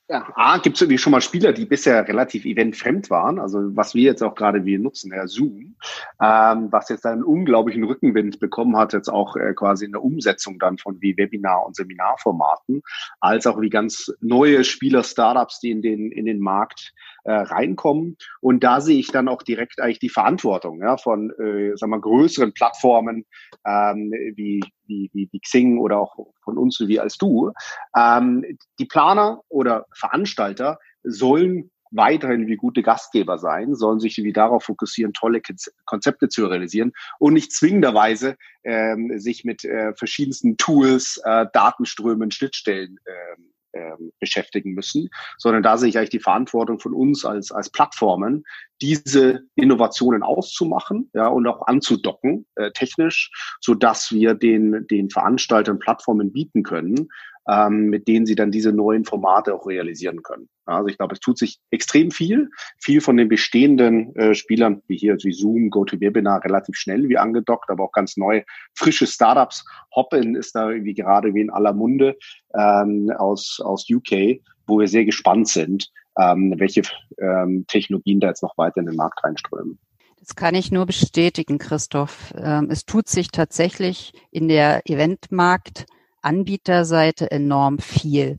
ja, 0.08 0.28
A, 0.36 0.58
gibt 0.58 0.76
es 0.76 0.82
irgendwie 0.82 0.98
schon 0.98 1.12
mal 1.12 1.22
Spieler, 1.22 1.54
die 1.54 1.66
bisher 1.66 2.08
relativ 2.08 2.44
eventfremd 2.44 3.12
waren. 3.12 3.40
Also 3.40 3.60
was 3.76 3.94
wir 3.94 4.04
jetzt 4.04 4.24
auch 4.24 4.34
gerade 4.34 4.66
wie 4.66 4.78
nutzen, 4.78 5.12
Herr 5.12 5.28
Zoom, 5.28 5.76
ähm, 6.20 6.68
was 6.72 6.90
jetzt 6.90 7.06
einen 7.06 7.24
unglaublichen 7.24 7.84
Rückenwind 7.84 8.40
bekommen 8.40 8.76
hat, 8.76 8.94
jetzt 8.94 9.10
auch 9.10 9.36
äh, 9.36 9.54
quasi 9.54 9.86
in 9.86 9.92
der 9.92 10.04
Umsetzung 10.04 10.58
dann 10.58 10.80
von 10.80 11.00
wie 11.02 11.16
Webinar- 11.16 11.66
und 11.66 11.76
Seminarformaten, 11.76 12.82
als 13.20 13.46
auch 13.46 13.62
wie 13.62 13.70
ganz 13.70 14.12
neue 14.20 14.64
Spieler, 14.64 15.04
Startups, 15.04 15.60
die 15.60 15.70
in 15.70 15.84
den, 15.84 16.12
in 16.12 16.26
den 16.26 16.40
Markt 16.40 16.94
äh, 17.24 17.32
reinkommen. 17.32 18.18
Und 18.42 18.64
da 18.64 18.82
sehe 18.82 19.00
ich 19.00 19.12
dann 19.12 19.28
auch 19.28 19.44
direkt 19.44 19.80
eigentlich 19.80 20.00
die 20.00 20.10
Verantwortung 20.10 20.82
ja, 20.82 20.98
von 20.98 21.32
äh, 21.40 21.76
sagen 21.76 21.92
wir, 21.92 22.00
größeren 22.00 22.54
Plattformen 22.54 23.26
ähm, 23.66 24.12
wie, 24.36 24.62
wie, 24.86 25.10
wie, 25.14 25.30
wie 25.32 25.40
Xing 25.40 25.78
oder 25.80 26.00
auch 26.00 26.16
von 26.44 26.58
uns 26.58 26.80
wie 26.80 27.00
als 27.00 27.18
du. 27.18 27.52
Ähm, 27.96 28.46
die 28.80 28.86
Planer 28.86 29.42
oder 29.50 29.86
Veranstalter 29.94 30.80
sollen 31.04 31.72
weiterhin 31.92 32.48
wie 32.48 32.56
gute 32.56 32.84
Gastgeber 32.84 33.38
sein, 33.38 33.76
sollen 33.76 34.00
sich 34.00 34.18
wie 34.18 34.34
darauf 34.34 34.64
fokussieren, 34.64 35.14
tolle 35.14 35.42
Konzepte 35.86 36.30
zu 36.30 36.46
realisieren 36.46 36.92
und 37.18 37.34
nicht 37.34 37.52
zwingenderweise 37.52 38.38
ähm, 38.64 39.20
sich 39.20 39.44
mit 39.44 39.66
äh, 39.66 39.94
verschiedensten 39.96 40.58
Tools, 40.58 41.20
äh, 41.24 41.48
Datenströmen, 41.52 42.32
Schnittstellen 42.32 43.00
ähm, 43.08 43.52
ähm, 43.74 44.12
beschäftigen 44.20 44.74
müssen, 44.74 45.10
sondern 45.38 45.64
da 45.64 45.78
sehe 45.78 45.90
ich 45.90 45.98
eigentlich 45.98 46.10
die 46.10 46.20
Verantwortung 46.20 46.80
von 46.80 46.94
uns 46.94 47.26
als, 47.26 47.52
als 47.52 47.70
Plattformen, 47.70 48.44
diese 48.82 49.42
Innovationen 49.56 50.24
auszumachen 50.24 51.10
ja, 51.14 51.28
und 51.28 51.48
auch 51.48 51.68
anzudocken 51.68 52.46
äh, 52.56 52.72
technisch, 52.72 53.32
so 53.62 53.74
dass 53.74 54.12
wir 54.12 54.34
den, 54.34 54.88
den 54.90 55.10
Veranstaltern 55.10 55.80
Plattformen 55.80 56.32
bieten 56.32 56.64
können, 56.64 57.10
ähm, 57.50 57.86
mit 57.86 58.08
denen 58.08 58.26
sie 58.26 58.36
dann 58.36 58.52
diese 58.52 58.72
neuen 58.72 59.06
Formate 59.06 59.54
auch 59.56 59.66
realisieren 59.66 60.22
können. 60.22 60.50
Also 60.66 60.88
ich 60.88 60.98
glaube, 60.98 61.16
es 61.16 61.20
tut 61.20 61.38
sich 61.38 61.60
extrem 61.72 62.12
viel. 62.12 62.50
Viel 62.78 63.02
von 63.02 63.18
den 63.18 63.28
bestehenden 63.28 64.16
äh, 64.16 64.36
Spielern, 64.36 64.84
wie 64.88 64.98
hier 64.98 65.18
wie 65.24 65.34
Zoom, 65.34 65.72
GoToWebinar, 65.72 66.44
relativ 66.44 66.76
schnell 66.76 67.10
wie 67.10 67.18
angedockt, 67.18 67.70
aber 67.70 67.86
auch 67.86 67.92
ganz 67.92 68.18
neu, 68.18 68.44
frische 68.76 69.08
Startups. 69.08 69.66
Hoppin 69.96 70.36
ist 70.36 70.54
da 70.54 70.70
irgendwie 70.70 70.94
gerade 70.94 71.34
wie 71.34 71.42
in 71.42 71.50
aller 71.50 71.74
Munde 71.74 72.18
ähm, 72.54 73.12
aus, 73.18 73.60
aus 73.64 73.88
UK, 73.90 74.42
wo 74.68 74.80
wir 74.80 74.88
sehr 74.88 75.06
gespannt 75.06 75.48
sind, 75.48 75.90
ähm, 76.20 76.54
welche 76.58 76.84
ähm, 77.18 77.66
Technologien 77.68 78.20
da 78.20 78.28
jetzt 78.28 78.44
noch 78.44 78.58
weiter 78.58 78.82
in 78.82 78.86
den 78.86 78.96
Markt 78.96 79.24
reinströmen. 79.24 79.80
Das 80.20 80.36
kann 80.36 80.54
ich 80.54 80.72
nur 80.72 80.86
bestätigen, 80.86 81.58
Christoph. 81.58 82.34
Ähm, 82.38 82.68
es 82.70 82.86
tut 82.86 83.08
sich 83.08 83.30
tatsächlich 83.30 84.14
in 84.30 84.50
der 84.50 84.82
Eventmarkt 84.86 85.88
Anbieterseite 86.22 87.32
enorm 87.32 87.80
viel. 87.80 88.38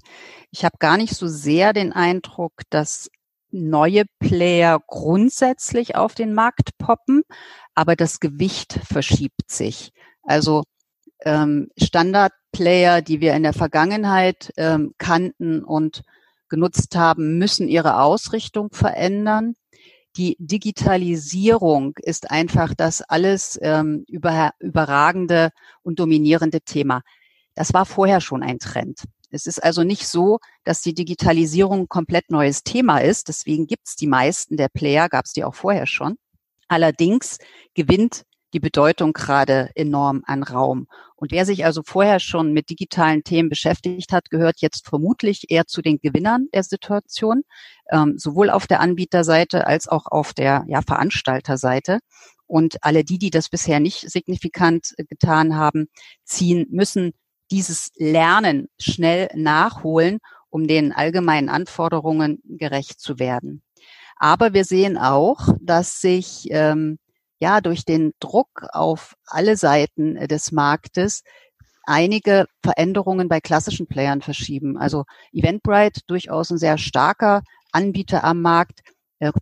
Ich 0.50 0.64
habe 0.64 0.76
gar 0.78 0.96
nicht 0.96 1.14
so 1.14 1.28
sehr 1.28 1.72
den 1.72 1.92
Eindruck, 1.92 2.62
dass 2.70 3.10
neue 3.50 4.04
Player 4.18 4.80
grundsätzlich 4.86 5.96
auf 5.96 6.14
den 6.14 6.34
Markt 6.34 6.76
poppen, 6.78 7.22
aber 7.74 7.96
das 7.96 8.20
Gewicht 8.20 8.80
verschiebt 8.84 9.50
sich. 9.50 9.92
Also 10.22 10.64
ähm, 11.24 11.68
Standardplayer, 11.76 13.02
die 13.02 13.20
wir 13.20 13.34
in 13.34 13.42
der 13.42 13.52
Vergangenheit 13.52 14.52
ähm, 14.56 14.94
kannten 14.98 15.64
und 15.64 16.02
genutzt 16.48 16.96
haben, 16.96 17.38
müssen 17.38 17.68
ihre 17.68 18.00
Ausrichtung 18.00 18.70
verändern. 18.72 19.54
Die 20.16 20.36
Digitalisierung 20.40 21.94
ist 22.02 22.30
einfach 22.30 22.74
das 22.74 23.00
alles 23.02 23.58
ähm, 23.62 24.04
über, 24.08 24.52
überragende 24.58 25.50
und 25.82 26.00
dominierende 26.00 26.60
Thema. 26.60 27.02
Das 27.60 27.74
war 27.74 27.84
vorher 27.84 28.22
schon 28.22 28.42
ein 28.42 28.58
Trend. 28.58 29.04
Es 29.28 29.44
ist 29.44 29.62
also 29.62 29.82
nicht 29.82 30.08
so, 30.08 30.38
dass 30.64 30.80
die 30.80 30.94
Digitalisierung 30.94 31.80
ein 31.80 31.88
komplett 31.88 32.30
neues 32.30 32.62
Thema 32.62 33.00
ist. 33.00 33.28
Deswegen 33.28 33.66
gibt 33.66 33.86
es 33.86 33.96
die 33.96 34.06
meisten 34.06 34.56
der 34.56 34.70
Player, 34.70 35.10
gab 35.10 35.26
es 35.26 35.34
die 35.34 35.44
auch 35.44 35.54
vorher 35.54 35.86
schon. 35.86 36.16
Allerdings 36.68 37.36
gewinnt 37.74 38.22
die 38.54 38.60
Bedeutung 38.60 39.12
gerade 39.12 39.68
enorm 39.74 40.22
an 40.24 40.42
Raum. 40.42 40.86
Und 41.16 41.32
wer 41.32 41.44
sich 41.44 41.66
also 41.66 41.82
vorher 41.84 42.18
schon 42.18 42.54
mit 42.54 42.70
digitalen 42.70 43.24
Themen 43.24 43.50
beschäftigt 43.50 44.10
hat, 44.10 44.30
gehört 44.30 44.62
jetzt 44.62 44.88
vermutlich 44.88 45.50
eher 45.50 45.66
zu 45.66 45.82
den 45.82 45.98
Gewinnern 45.98 46.46
der 46.54 46.62
Situation, 46.62 47.42
ähm, 47.92 48.14
sowohl 48.16 48.48
auf 48.48 48.68
der 48.68 48.80
Anbieterseite 48.80 49.66
als 49.66 49.86
auch 49.86 50.06
auf 50.06 50.32
der 50.32 50.64
ja, 50.66 50.80
Veranstalterseite. 50.80 51.98
Und 52.46 52.78
alle 52.80 53.04
die, 53.04 53.18
die 53.18 53.30
das 53.30 53.50
bisher 53.50 53.80
nicht 53.80 54.10
signifikant 54.10 54.94
getan 55.10 55.56
haben, 55.56 55.88
ziehen, 56.24 56.66
müssen 56.70 57.12
dieses 57.50 57.90
Lernen 57.96 58.68
schnell 58.78 59.28
nachholen, 59.34 60.18
um 60.50 60.66
den 60.66 60.92
allgemeinen 60.92 61.48
Anforderungen 61.48 62.40
gerecht 62.44 63.00
zu 63.00 63.18
werden. 63.18 63.62
Aber 64.16 64.52
wir 64.52 64.64
sehen 64.64 64.98
auch, 64.98 65.48
dass 65.60 66.00
sich 66.00 66.48
ähm, 66.50 66.98
ja 67.40 67.60
durch 67.60 67.84
den 67.84 68.12
Druck 68.20 68.66
auf 68.72 69.14
alle 69.26 69.56
Seiten 69.56 70.16
des 70.28 70.52
Marktes 70.52 71.22
einige 71.84 72.46
Veränderungen 72.62 73.28
bei 73.28 73.40
klassischen 73.40 73.86
Playern 73.86 74.20
verschieben. 74.20 74.76
Also 74.76 75.04
Eventbrite 75.32 76.02
durchaus 76.06 76.50
ein 76.50 76.58
sehr 76.58 76.78
starker 76.78 77.42
Anbieter 77.72 78.24
am 78.24 78.42
Markt, 78.42 78.80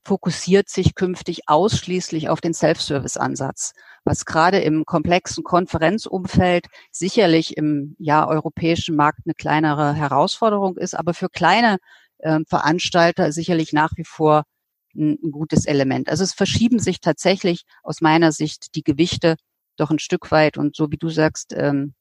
fokussiert 0.04 0.68
sich 0.68 0.94
künftig 0.94 1.42
ausschließlich 1.46 2.28
auf 2.28 2.40
den 2.40 2.52
Self-Service-Ansatz, 2.52 3.72
was 4.04 4.24
gerade 4.24 4.58
im 4.58 4.84
komplexen 4.84 5.44
Konferenzumfeld 5.44 6.66
sicherlich 6.90 7.56
im 7.56 7.94
ja, 7.98 8.26
europäischen 8.26 8.96
Markt 8.96 9.20
eine 9.24 9.34
kleinere 9.34 9.94
Herausforderung 9.94 10.76
ist, 10.76 10.94
aber 10.94 11.14
für 11.14 11.28
kleine 11.28 11.78
äh, 12.18 12.40
Veranstalter 12.48 13.30
sicherlich 13.32 13.72
nach 13.72 13.92
wie 13.96 14.04
vor 14.04 14.44
ein, 14.96 15.18
ein 15.22 15.30
gutes 15.30 15.64
Element. 15.64 16.08
Also 16.08 16.24
es 16.24 16.34
verschieben 16.34 16.80
sich 16.80 17.00
tatsächlich 17.00 17.62
aus 17.82 18.00
meiner 18.00 18.32
Sicht 18.32 18.74
die 18.74 18.82
Gewichte 18.82 19.36
doch 19.76 19.90
ein 19.90 20.00
Stück 20.00 20.30
weit 20.32 20.58
und 20.58 20.74
so 20.74 20.90
wie 20.90 20.96
du 20.96 21.08
sagst, 21.08 21.54
ähm, 21.56 21.94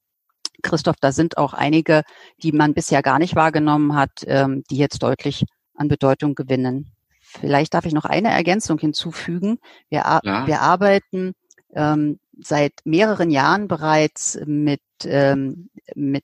Christoph, 0.63 0.95
da 0.99 1.11
sind 1.11 1.37
auch 1.37 1.53
einige, 1.53 2.01
die 2.41 2.51
man 2.51 2.73
bisher 2.73 3.03
gar 3.03 3.19
nicht 3.19 3.35
wahrgenommen 3.35 3.95
hat, 3.95 4.23
ähm, 4.25 4.63
die 4.71 4.77
jetzt 4.77 5.03
deutlich 5.03 5.45
an 5.75 5.87
Bedeutung 5.87 6.33
gewinnen. 6.33 6.96
Vielleicht 7.27 7.73
darf 7.73 7.85
ich 7.85 7.93
noch 7.93 8.05
eine 8.05 8.29
Ergänzung 8.29 8.79
hinzufügen. 8.79 9.59
Wir, 9.89 9.99
ja. 10.23 10.47
wir 10.47 10.61
arbeiten 10.61 11.33
ähm, 11.75 12.19
seit 12.39 12.73
mehreren 12.85 13.29
Jahren 13.29 13.67
bereits 13.67 14.39
mit, 14.45 14.81
ähm, 15.03 15.69
mit 15.93 16.23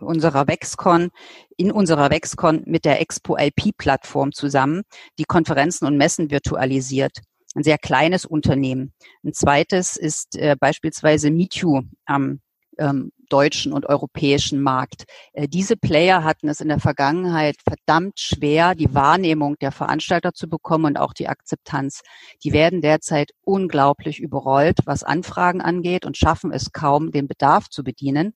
unserer 0.00 0.46
Vexcon, 0.48 1.10
in 1.56 1.70
unserer 1.70 2.10
Vexcon 2.10 2.62
mit 2.66 2.84
der 2.84 3.00
Expo 3.00 3.36
IP 3.36 3.76
Plattform 3.76 4.32
zusammen, 4.32 4.82
die 5.18 5.24
Konferenzen 5.24 5.86
und 5.86 5.96
Messen 5.96 6.30
virtualisiert. 6.30 7.18
Ein 7.54 7.64
sehr 7.64 7.78
kleines 7.78 8.24
Unternehmen. 8.24 8.92
Ein 9.24 9.34
zweites 9.34 9.96
ist 9.96 10.36
äh, 10.36 10.56
beispielsweise 10.58 11.30
MeToo 11.30 11.82
am 12.06 12.40
ähm, 12.78 13.12
deutschen 13.28 13.72
und 13.72 13.86
europäischen 13.86 14.60
Markt. 14.60 15.04
Äh, 15.32 15.48
diese 15.48 15.76
Player 15.76 16.24
hatten 16.24 16.48
es 16.48 16.60
in 16.60 16.68
der 16.68 16.80
Vergangenheit 16.80 17.56
verdammt 17.62 18.18
schwer, 18.18 18.74
die 18.74 18.94
Wahrnehmung 18.94 19.56
der 19.60 19.72
Veranstalter 19.72 20.32
zu 20.32 20.48
bekommen 20.48 20.86
und 20.86 20.96
auch 20.98 21.12
die 21.12 21.28
Akzeptanz. 21.28 22.02
Die 22.42 22.52
werden 22.52 22.80
derzeit 22.80 23.32
unglaublich 23.42 24.20
überrollt, 24.20 24.78
was 24.84 25.02
Anfragen 25.02 25.60
angeht 25.60 26.06
und 26.06 26.16
schaffen 26.16 26.52
es 26.52 26.72
kaum, 26.72 27.10
den 27.10 27.28
Bedarf 27.28 27.68
zu 27.68 27.84
bedienen. 27.84 28.34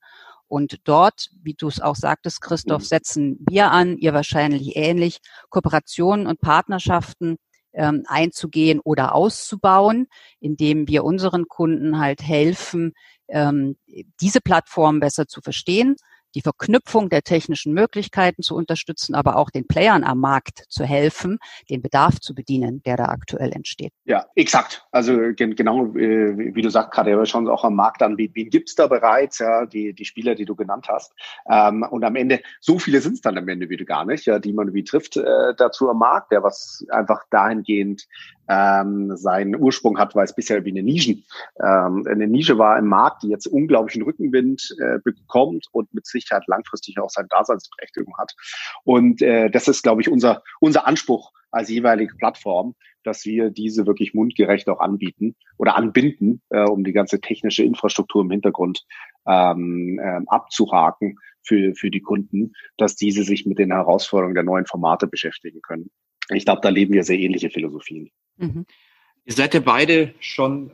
Und 0.49 0.81
dort, 0.85 1.31
wie 1.43 1.55
du 1.55 1.69
es 1.69 1.81
auch 1.81 1.97
sagtest, 1.97 2.43
Christoph, 2.43 2.85
setzen 2.85 3.39
wir 3.49 3.71
an, 3.71 3.97
ihr 3.97 4.13
wahrscheinlich 4.13 4.77
ähnlich, 4.77 5.19
Kooperationen 5.49 6.27
und 6.27 6.43
Partnerschaften 6.43 7.39
ähm, 7.73 8.05
einzugehen 8.07 8.81
oder 8.81 9.15
auszubauen, 9.15 10.09
indem 10.41 10.89
wir 10.89 11.05
unseren 11.05 11.49
Kunden 11.49 11.99
halt 11.99 12.23
helfen, 12.23 12.93
ähm, 13.29 13.77
diese 14.21 14.41
Plattform 14.41 15.01
besser 15.01 15.27
zu 15.27 15.41
verstehen, 15.41 15.97
die 16.35 16.41
Verknüpfung 16.41 17.09
der 17.09 17.23
technischen 17.23 17.75
Möglichkeiten 17.75 18.43
zu 18.43 18.55
unterstützen, 18.55 19.15
aber 19.15 19.37
auch 19.37 19.51
den 19.51 19.67
Playern 19.67 20.05
am 20.05 20.21
Markt 20.21 20.65
zu 20.69 20.85
helfen, 20.85 21.39
den 21.69 21.83
Bedarf 21.83 22.21
zu 22.21 22.35
bedienen, 22.35 22.83
der 22.85 22.97
da 22.97 23.07
aktuell 23.07 23.53
entsteht. 23.53 23.93
Ja, 24.05 24.27
exakt. 24.35 24.87
Also 24.91 25.19
genau 25.37 25.95
äh, 25.95 26.55
wie 26.55 26.63
du 26.63 26.71
sagst, 26.71 26.93
gerade 26.93 27.11
wir 27.11 27.19
uns 27.19 27.35
auch 27.49 27.65
am 27.65 27.75
Markt 27.75 28.03
an, 28.03 28.17
wen 28.17 28.51
gibt's 28.51 28.75
da 28.75 28.87
bereits, 28.87 29.39
ja, 29.39 29.67
die, 29.67 29.93
die 29.93 30.05
Spieler, 30.05 30.35
die 30.35 30.45
du 30.45 30.55
genannt 30.55 30.87
hast. 30.89 31.13
Ähm, 31.51 31.85
und 31.91 32.05
am 32.05 32.17
Ende, 32.17 32.41
so 32.61 32.79
viele 32.79 33.01
sind 33.01 33.15
es 33.15 33.21
dann 33.21 33.39
am 33.39 33.49
Ende 33.49 33.69
wieder 33.69 33.85
gar 33.85 34.05
nicht, 34.05 34.27
ja, 34.27 34.39
die 34.39 34.53
man 34.53 34.73
wie 34.73 34.85
trifft 34.85 35.17
äh, 35.17 35.55
dazu 35.57 35.91
am 35.91 35.99
Markt, 35.99 36.33
der 36.33 36.43
was 36.43 36.85
einfach 36.91 37.23
dahingehend 37.31 38.07
ähm, 38.53 39.17
seinen 39.17 39.57
Ursprung 39.57 39.99
hat, 39.99 40.15
weil 40.15 40.25
es 40.25 40.35
bisher 40.35 40.65
wie 40.65 40.71
eine 40.71 40.83
Nischen, 40.83 41.25
ähm, 41.61 42.05
eine 42.07 42.27
Nische 42.27 42.59
war 42.59 42.79
im 42.79 42.87
Markt, 42.87 43.23
die 43.23 43.29
jetzt 43.29 43.47
unglaublichen 43.47 44.03
Rückenwind 44.03 44.77
äh, 44.79 44.99
bekommt 45.03 45.67
und 45.73 45.93
mit 45.95 46.07
Sicherheit 46.07 46.47
langfristig 46.47 46.99
auch 46.99 47.11
seine 47.11 47.29
Daseinsberechtigung 47.29 48.17
hat. 48.19 48.35
Und 48.85 49.23
äh, 49.23 49.51
das 49.51 49.69
ist, 49.69 49.83
glaube 49.83 50.03
ich, 50.03 50.11
unser, 50.11 50.43
unser 50.61 50.87
Anspruch 50.87 51.33
als 51.51 51.69
jeweilige 51.69 52.15
Plattform, 52.17 52.75
dass 53.05 53.25
wir 53.25 53.51
diese 53.51 53.87
wirklich 53.87 54.15
mundgerecht 54.15 54.69
auch 54.69 54.81
anbieten 54.81 55.37
oder 55.59 55.77
anbinden, 55.77 56.41
äh, 56.51 56.65
um 56.65 56.85
die 56.85 56.93
ganze 56.93 57.21
technische 57.21 57.65
Infrastruktur 57.65 58.23
im 58.23 58.31
Hintergrund 58.31 58.85
ähm, 59.27 59.99
äh, 60.03 60.21
abzuhaken 60.27 61.19
für, 61.43 61.75
für 61.75 61.91
die 61.91 62.01
Kunden, 62.01 62.53
dass 62.77 62.97
diese 62.97 63.25
sich 63.25 63.45
mit 63.47 63.59
den 63.59 63.73
Herausforderungen 63.73 64.35
der 64.35 64.45
neuen 64.45 64.67
Formate 64.67 65.07
beschäftigen 65.07 65.61
können. 65.61 65.91
Ich 66.31 66.45
glaube, 66.45 66.61
da 66.63 66.69
leben 66.69 66.95
wir 66.95 67.05
sehr 67.05 67.19
ähnliche 67.19 67.51
Philosophien. 67.51 68.11
Mhm. 68.37 68.67
Ihr 69.25 69.33
seid 69.33 69.55
ja 69.55 69.61
beide 69.61 70.15
schon, 70.21 70.73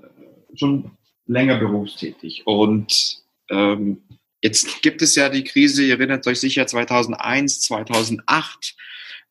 schon 0.54 0.90
länger 1.26 1.58
berufstätig 1.58 2.46
und 2.46 3.22
ähm, 3.50 4.02
jetzt 4.42 4.82
gibt 4.82 5.02
es 5.02 5.14
ja 5.14 5.28
die 5.28 5.44
Krise, 5.44 5.84
ihr 5.84 5.94
erinnert 5.94 6.26
euch 6.26 6.40
sicher 6.40 6.66
2001, 6.66 7.60
2008. 7.60 8.76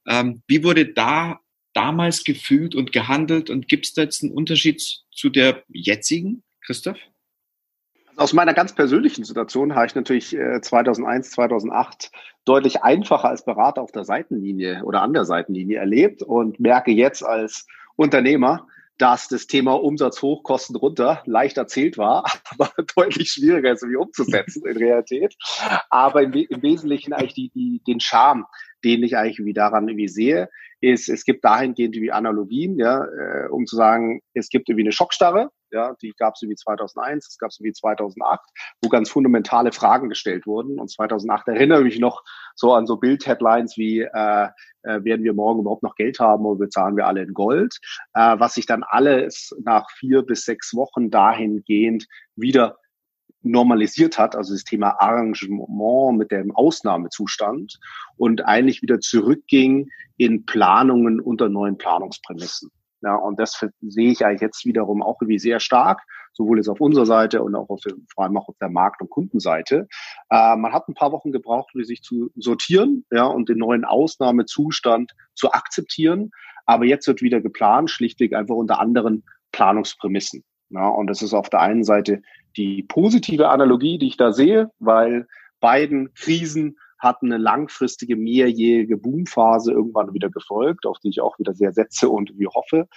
Ähm, 0.07 0.41
wie 0.47 0.63
wurde 0.63 0.93
da 0.93 1.39
damals 1.73 2.23
gefühlt 2.23 2.75
und 2.75 2.91
gehandelt 2.91 3.49
und 3.49 3.67
gibt 3.67 3.85
es 3.85 3.93
da 3.93 4.03
jetzt 4.03 4.23
einen 4.23 4.33
Unterschied 4.33 4.81
zu 5.11 5.29
der 5.29 5.63
jetzigen, 5.67 6.43
Christoph? 6.61 6.97
Aus 8.15 8.33
meiner 8.33 8.55
ganz 8.55 8.73
persönlichen 8.73 9.23
Situation 9.23 9.75
habe 9.75 9.85
ich 9.85 9.93
natürlich 9.93 10.29
2001, 10.29 11.27
äh, 11.27 11.31
2008 11.31 12.11
deutlich 12.45 12.81
einfacher 12.81 13.29
als 13.29 13.45
Berater 13.45 13.81
auf 13.83 13.91
der 13.91 14.05
Seitenlinie 14.05 14.83
oder 14.83 15.03
an 15.03 15.13
der 15.13 15.25
Seitenlinie 15.25 15.77
erlebt 15.77 16.23
und 16.23 16.59
merke 16.59 16.91
jetzt 16.91 17.23
als 17.23 17.67
Unternehmer, 17.97 18.67
dass 18.97 19.27
das 19.27 19.47
Thema 19.47 19.73
Umsatz 19.73 20.21
hoch, 20.21 20.43
Kosten 20.43 20.75
runter 20.75 21.21
leicht 21.25 21.57
erzählt 21.57 21.97
war, 21.97 22.23
aber 22.57 22.71
deutlich 22.95 23.31
schwieriger 23.31 23.73
ist, 23.73 23.83
wie 23.83 23.95
umzusetzen 23.95 24.65
in 24.65 24.77
Realität. 24.77 25.35
Aber 25.89 26.23
im, 26.23 26.33
im 26.33 26.61
Wesentlichen 26.61 27.13
eigentlich 27.13 27.33
die, 27.33 27.51
die, 27.53 27.81
den 27.85 27.99
Charme, 27.99 28.45
den 28.83 29.03
ich 29.03 29.17
eigentlich 29.17 29.45
wie 29.45 29.53
daran 29.53 29.87
irgendwie 29.87 30.07
sehe, 30.07 30.49
ist, 30.79 31.09
es 31.09 31.25
gibt 31.25 31.43
dahingehend 31.43 31.95
wie 31.95 32.11
Analogien, 32.11 32.77
ja, 32.77 33.03
äh, 33.03 33.47
um 33.49 33.65
zu 33.65 33.75
sagen, 33.75 34.21
es 34.33 34.49
gibt 34.49 34.69
irgendwie 34.69 34.83
eine 34.83 34.91
Schockstarre, 34.91 35.49
ja, 35.71 35.95
die 36.01 36.13
gab 36.17 36.35
es 36.35 36.47
wie 36.47 36.55
2001, 36.55 37.27
es 37.27 37.37
gab 37.37 37.49
es 37.49 37.59
wie 37.61 37.71
2008, 37.71 38.39
wo 38.81 38.89
ganz 38.89 39.09
fundamentale 39.09 39.71
Fragen 39.71 40.09
gestellt 40.09 40.45
wurden. 40.45 40.79
Und 40.79 40.89
2008 40.89 41.47
erinnere 41.47 41.79
ich 41.79 41.85
mich 41.85 41.99
noch 41.99 42.23
so 42.55 42.73
an 42.73 42.85
so 42.85 42.97
Bild-Headlines 42.97 43.75
wie, 43.77 44.01
äh, 44.01 44.47
äh, 44.87 45.03
werden 45.03 45.23
wir 45.23 45.33
morgen 45.33 45.61
überhaupt 45.61 45.83
noch 45.83 45.95
Geld 45.95 46.19
haben 46.19 46.45
oder 46.45 46.59
bezahlen 46.59 46.95
wir 46.95 47.07
alle 47.07 47.21
in 47.23 47.33
Gold, 47.33 47.77
äh, 48.13 48.39
was 48.39 48.55
sich 48.55 48.65
dann 48.65 48.83
alles 48.83 49.55
nach 49.63 49.89
vier 49.91 50.23
bis 50.23 50.45
sechs 50.45 50.73
Wochen 50.73 51.09
dahingehend 51.09 52.07
wieder 52.35 52.77
normalisiert 53.43 54.17
hat, 54.17 54.35
also 54.35 54.53
das 54.53 54.63
Thema 54.63 54.99
Arrangement 54.99 56.17
mit 56.17 56.31
dem 56.31 56.55
Ausnahmezustand 56.55 57.79
und 58.17 58.45
eigentlich 58.45 58.81
wieder 58.81 58.99
zurückging 58.99 59.89
in 60.17 60.45
Planungen 60.45 61.19
unter 61.19 61.49
neuen 61.49 61.77
Planungsprämissen. 61.77 62.71
Ja, 63.01 63.15
und 63.15 63.39
das 63.39 63.63
sehe 63.81 64.11
ich 64.11 64.25
eigentlich 64.25 64.41
jetzt 64.41 64.65
wiederum 64.65 65.03
auch 65.03 65.21
irgendwie 65.21 65.39
sehr 65.39 65.59
stark, 65.59 66.01
sowohl 66.37 66.57
jetzt 66.57 66.69
auf 66.69 66.79
unserer 66.79 67.05
Seite 67.05 67.43
und 67.43 67.55
auch 67.55 67.69
auf, 67.69 67.81
vor 68.13 68.23
allem 68.23 68.37
auch 68.37 68.47
auf 68.47 68.55
der 68.61 68.69
Markt- 68.69 69.01
und 69.01 69.09
Kundenseite. 69.09 69.87
Äh, 70.29 70.55
man 70.55 70.71
hat 70.71 70.87
ein 70.87 70.93
paar 70.93 71.11
Wochen 71.11 71.31
gebraucht, 71.31 71.71
um 71.73 71.83
sich 71.83 72.01
zu 72.01 72.29
sortieren 72.35 73.05
ja, 73.11 73.25
und 73.25 73.49
den 73.49 73.57
neuen 73.57 73.83
Ausnahmezustand 73.83 75.13
zu 75.33 75.51
akzeptieren. 75.51 76.31
Aber 76.65 76.85
jetzt 76.85 77.07
wird 77.07 77.21
wieder 77.21 77.41
geplant, 77.41 77.89
schlichtweg 77.89 78.33
einfach 78.33 78.55
unter 78.55 78.79
anderen 78.79 79.23
Planungsprämissen. 79.51 80.43
Ja, 80.69 80.87
und 80.87 81.07
das 81.07 81.21
ist 81.21 81.33
auf 81.33 81.49
der 81.49 81.61
einen 81.61 81.83
Seite 81.83 82.21
die 82.57 82.83
positive 82.83 83.49
Analogie, 83.49 83.97
die 83.97 84.07
ich 84.07 84.17
da 84.17 84.33
sehe, 84.33 84.71
weil 84.79 85.27
beiden 85.59 86.13
Krisen 86.13 86.77
hatten 86.99 87.27
eine 87.27 87.41
langfristige, 87.41 88.15
mehrjährige 88.15 88.97
Boomphase 88.97 89.71
irgendwann 89.71 90.13
wieder 90.13 90.29
gefolgt, 90.29 90.85
auf 90.85 90.97
die 90.99 91.09
ich 91.09 91.21
auch 91.21 91.37
wieder 91.39 91.53
sehr 91.53 91.71
setze 91.71 92.09
und 92.09 92.33
wie 92.37 92.47
hoffe. 92.47 92.87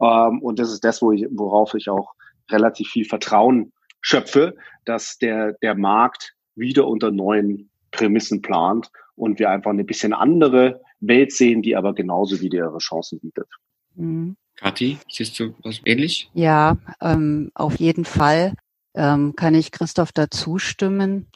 Ähm, 0.00 0.42
und 0.42 0.58
das 0.58 0.72
ist 0.72 0.84
das, 0.84 1.02
worauf 1.02 1.74
ich 1.74 1.88
auch 1.88 2.14
relativ 2.52 2.88
viel 2.88 3.04
Vertrauen 3.04 3.72
schöpfe, 4.00 4.56
dass 4.84 5.18
der, 5.18 5.54
der 5.62 5.74
Markt 5.74 6.34
wieder 6.54 6.86
unter 6.86 7.10
neuen 7.10 7.70
Prämissen 7.90 8.42
plant 8.42 8.90
und 9.14 9.38
wir 9.38 9.50
einfach 9.50 9.70
eine 9.70 9.84
bisschen 9.84 10.12
andere 10.12 10.80
Welt 11.00 11.32
sehen, 11.32 11.62
die 11.62 11.76
aber 11.76 11.94
genauso 11.94 12.40
wieder 12.40 12.58
ihre 12.58 12.78
Chancen 12.78 13.20
bietet. 13.20 13.48
Mhm. 13.94 14.36
Kathi, 14.56 14.98
siehst 15.08 15.38
du 15.38 15.54
was 15.62 15.80
ähnlich? 15.84 16.30
Ja, 16.34 16.76
ähm, 17.00 17.50
auf 17.54 17.76
jeden 17.80 18.04
Fall 18.04 18.54
ähm, 18.94 19.34
kann 19.34 19.54
ich 19.54 19.72
Christoph 19.72 20.12
dazu 20.12 20.58
stimmen. 20.58 21.28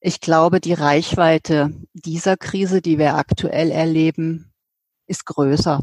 Ich 0.00 0.20
glaube, 0.20 0.60
die 0.60 0.72
Reichweite 0.72 1.70
dieser 1.92 2.36
Krise, 2.36 2.80
die 2.80 2.98
wir 2.98 3.16
aktuell 3.16 3.70
erleben, 3.70 4.52
ist 5.06 5.26
größer. 5.26 5.82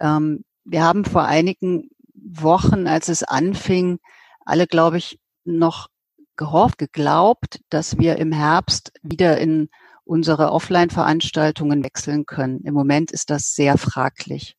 Ähm, 0.00 0.44
wir 0.64 0.82
haben 0.82 1.04
vor 1.04 1.24
einigen 1.24 1.90
Wochen, 2.22 2.86
als 2.86 3.08
es 3.08 3.22
anfing, 3.22 3.98
alle, 4.44 4.66
glaube 4.66 4.98
ich, 4.98 5.18
noch 5.44 5.88
gehofft, 6.36 6.78
geglaubt, 6.78 7.60
dass 7.68 7.98
wir 7.98 8.16
im 8.16 8.32
Herbst 8.32 8.92
wieder 9.02 9.38
in 9.38 9.68
unsere 10.04 10.50
Offline-Veranstaltungen 10.50 11.84
wechseln 11.84 12.26
können. 12.26 12.60
Im 12.64 12.74
Moment 12.74 13.12
ist 13.12 13.30
das 13.30 13.54
sehr 13.54 13.78
fraglich. 13.78 14.56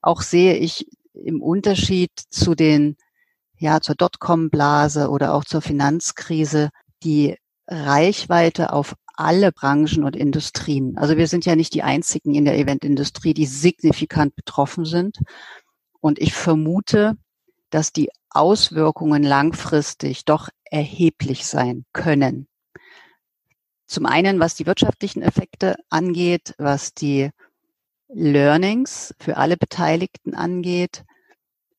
Auch 0.00 0.22
sehe 0.22 0.54
ich 0.54 0.86
im 1.12 1.42
Unterschied 1.42 2.12
zu 2.30 2.54
den, 2.54 2.96
ja, 3.58 3.80
zur 3.80 3.94
Dotcom-Blase 3.94 5.10
oder 5.10 5.34
auch 5.34 5.44
zur 5.44 5.62
Finanzkrise 5.62 6.70
die 7.02 7.36
Reichweite 7.66 8.72
auf 8.72 8.94
alle 9.16 9.50
Branchen 9.50 10.04
und 10.04 10.14
Industrien. 10.14 10.96
Also 10.98 11.16
wir 11.16 11.26
sind 11.26 11.46
ja 11.46 11.56
nicht 11.56 11.74
die 11.74 11.82
einzigen 11.82 12.34
in 12.34 12.44
der 12.44 12.58
Eventindustrie, 12.58 13.34
die 13.34 13.46
signifikant 13.46 14.36
betroffen 14.36 14.84
sind. 14.84 15.18
Und 16.06 16.20
ich 16.20 16.34
vermute, 16.34 17.16
dass 17.70 17.92
die 17.92 18.10
Auswirkungen 18.30 19.24
langfristig 19.24 20.24
doch 20.24 20.50
erheblich 20.62 21.48
sein 21.48 21.84
können. 21.92 22.46
Zum 23.88 24.06
einen, 24.06 24.38
was 24.38 24.54
die 24.54 24.66
wirtschaftlichen 24.66 25.20
Effekte 25.20 25.74
angeht, 25.90 26.54
was 26.58 26.94
die 26.94 27.30
Learnings 28.06 29.16
für 29.18 29.36
alle 29.36 29.56
Beteiligten 29.56 30.36
angeht. 30.36 31.02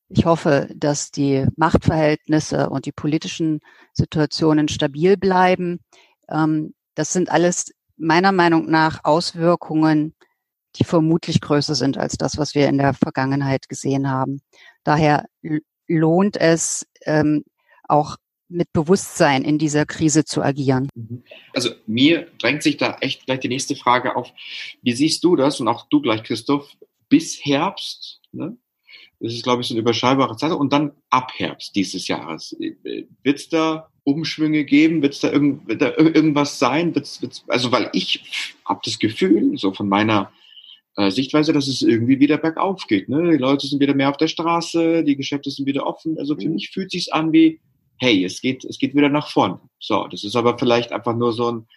Ich 0.09 0.25
hoffe, 0.25 0.67
dass 0.75 1.11
die 1.11 1.47
Machtverhältnisse 1.55 2.69
und 2.69 2.85
die 2.85 2.91
politischen 2.91 3.61
Situationen 3.93 4.67
stabil 4.67 5.15
bleiben. 5.15 5.79
Ähm, 6.27 6.73
das 6.95 7.13
sind 7.13 7.31
alles 7.31 7.73
meiner 7.95 8.33
Meinung 8.33 8.69
nach 8.69 9.05
Auswirkungen, 9.05 10.15
die 10.79 10.83
vermutlich 10.83 11.41
größer 11.41 11.75
sind 11.75 11.97
als 11.97 12.17
das, 12.17 12.37
was 12.37 12.55
wir 12.55 12.67
in 12.67 12.77
der 12.77 12.93
Vergangenheit 12.93 13.69
gesehen 13.69 14.09
haben. 14.09 14.41
Daher 14.83 15.25
lohnt 15.87 16.37
es, 16.37 16.85
ähm, 17.05 17.43
auch 17.87 18.17
mit 18.49 18.71
Bewusstsein 18.71 19.43
in 19.43 19.57
dieser 19.57 19.85
Krise 19.85 20.23
zu 20.23 20.41
agieren. 20.41 20.89
Mhm. 20.95 21.23
Also 21.53 21.71
mir 21.85 22.27
drängt 22.39 22.63
sich 22.63 22.77
da 22.77 22.97
echt 23.01 23.25
gleich 23.25 23.41
die 23.41 23.49
nächste 23.49 23.75
Frage 23.75 24.15
auf. 24.15 24.31
Wie 24.81 24.93
siehst 24.93 25.23
du 25.23 25.35
das 25.35 25.59
und 25.59 25.67
auch 25.67 25.87
du 25.89 26.01
gleich, 26.01 26.23
Christoph, 26.23 26.69
bis 27.09 27.43
Herbst? 27.43 28.21
Ne? 28.31 28.57
Das 29.19 29.33
ist, 29.33 29.43
glaube 29.43 29.61
ich, 29.61 29.67
so 29.67 29.73
eine 29.73 29.81
überschaubaре 29.81 30.37
Zeit. 30.37 30.51
Und 30.51 30.71
dann 30.71 30.91
ab 31.09 31.31
Herbst 31.35 31.75
dieses 31.75 32.07
Jahres. 32.07 32.55
Wird 32.59 33.39
es 33.39 33.49
da 33.49 33.89
Umschwünge 34.03 34.63
geben? 34.63 35.01
Wird 35.01 35.15
es 35.15 35.19
da, 35.19 35.31
irgend, 35.31 35.67
wird 35.67 35.81
da 35.81 35.93
irgendwas 35.97 36.59
sein? 36.59 36.93
Wird's, 36.95 37.21
wird's, 37.21 37.43
also, 37.47 37.71
weil 37.71 37.89
ich 37.93 38.55
habe 38.63 38.79
das 38.85 38.99
Gefühl, 38.99 39.57
so 39.57 39.73
von 39.73 39.89
meiner 39.89 40.31
äh, 40.97 41.11
Sichtweise, 41.11 41.53
dass 41.53 41.67
es 41.67 41.81
irgendwie 41.81 42.19
wieder 42.19 42.37
bergauf 42.37 42.87
geht. 42.87 43.07
Ne? 43.07 43.31
Die 43.31 43.37
Leute 43.37 43.67
sind 43.67 43.79
wieder 43.79 43.93
mehr 43.93 44.09
auf 44.09 44.17
der 44.17 44.27
Straße, 44.27 45.03
die 45.03 45.15
Geschäfte 45.15 45.49
sind 45.49 45.65
wieder 45.65 45.85
offen. 45.85 46.17
Also 46.19 46.35
für 46.35 46.47
mhm. 46.47 46.55
mich 46.55 46.71
fühlt 46.71 46.91
sich 46.91 47.13
an 47.13 47.31
wie, 47.31 47.61
hey, 47.99 48.25
es 48.25 48.41
geht, 48.41 48.65
es 48.65 48.79
geht 48.79 48.95
wieder 48.95 49.09
nach 49.09 49.29
vorne. 49.29 49.59
So, 49.79 50.07
das 50.07 50.23
ist 50.23 50.35
aber 50.35 50.57
vielleicht 50.57 50.91
einfach 50.91 51.15
nur 51.15 51.33
so 51.33 51.51
ein 51.51 51.67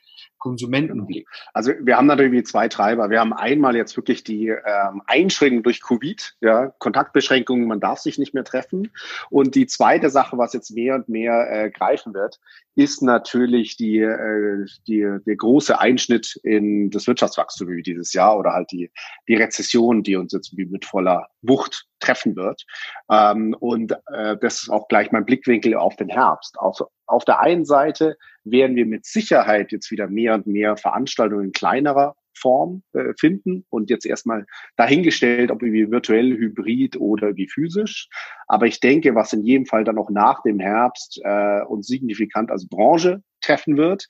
Konsumentenblick? 0.40 1.28
Also 1.54 1.72
wir 1.80 1.96
haben 1.96 2.06
natürlich 2.06 2.46
zwei 2.46 2.66
Treiber. 2.66 3.10
Wir 3.10 3.20
haben 3.20 3.32
einmal 3.32 3.76
jetzt 3.76 3.96
wirklich 3.96 4.24
die 4.24 4.48
ähm, 4.48 5.02
Einschränkungen 5.06 5.62
durch 5.62 5.80
Covid, 5.82 6.34
ja, 6.40 6.68
Kontaktbeschränkungen, 6.78 7.68
man 7.68 7.78
darf 7.78 8.00
sich 8.00 8.18
nicht 8.18 8.34
mehr 8.34 8.42
treffen. 8.42 8.90
Und 9.28 9.54
die 9.54 9.66
zweite 9.66 10.10
Sache, 10.10 10.36
was 10.38 10.52
jetzt 10.52 10.72
mehr 10.72 10.96
und 10.96 11.08
mehr 11.08 11.46
äh, 11.50 11.70
greifen 11.70 12.14
wird, 12.14 12.40
ist 12.80 13.02
natürlich 13.02 13.76
die, 13.76 13.98
äh, 13.98 14.64
die, 14.86 15.06
der 15.26 15.36
große 15.36 15.78
Einschnitt 15.78 16.40
in 16.42 16.90
das 16.90 17.06
Wirtschaftswachstum 17.06 17.68
wie 17.68 17.82
dieses 17.82 18.14
Jahr 18.14 18.38
oder 18.38 18.52
halt 18.52 18.72
die, 18.72 18.90
die 19.28 19.34
Rezession, 19.34 20.02
die 20.02 20.16
uns 20.16 20.32
jetzt 20.32 20.56
wie 20.56 20.64
mit 20.64 20.86
voller 20.86 21.28
Wucht 21.42 21.86
treffen 21.98 22.36
wird. 22.36 22.64
Ähm, 23.10 23.54
und 23.60 23.92
äh, 24.06 24.38
das 24.40 24.62
ist 24.62 24.70
auch 24.70 24.88
gleich 24.88 25.12
mein 25.12 25.26
Blickwinkel 25.26 25.74
auf 25.74 25.96
den 25.96 26.08
Herbst. 26.08 26.58
Auf, 26.58 26.80
auf 27.06 27.26
der 27.26 27.40
einen 27.40 27.66
Seite 27.66 28.16
werden 28.44 28.76
wir 28.76 28.86
mit 28.86 29.04
Sicherheit 29.04 29.72
jetzt 29.72 29.90
wieder 29.90 30.08
mehr 30.08 30.32
und 30.32 30.46
mehr 30.46 30.78
Veranstaltungen 30.78 31.44
in 31.44 31.52
kleinerer 31.52 32.16
Form 32.34 32.82
äh, 32.92 33.12
finden 33.18 33.64
und 33.70 33.90
jetzt 33.90 34.06
erstmal 34.06 34.46
dahingestellt, 34.76 35.50
ob 35.50 35.62
wie 35.62 35.90
virtuell, 35.90 36.36
hybrid 36.36 36.96
oder 36.98 37.36
wie 37.36 37.48
physisch. 37.48 38.08
Aber 38.46 38.66
ich 38.66 38.80
denke, 38.80 39.14
was 39.14 39.32
in 39.32 39.42
jedem 39.42 39.66
Fall 39.66 39.84
dann 39.84 39.98
auch 39.98 40.10
nach 40.10 40.42
dem 40.42 40.58
Herbst 40.58 41.20
äh, 41.22 41.62
uns 41.62 41.86
signifikant 41.86 42.50
als 42.50 42.68
Branche 42.68 43.22
treffen 43.40 43.76
wird, 43.76 44.06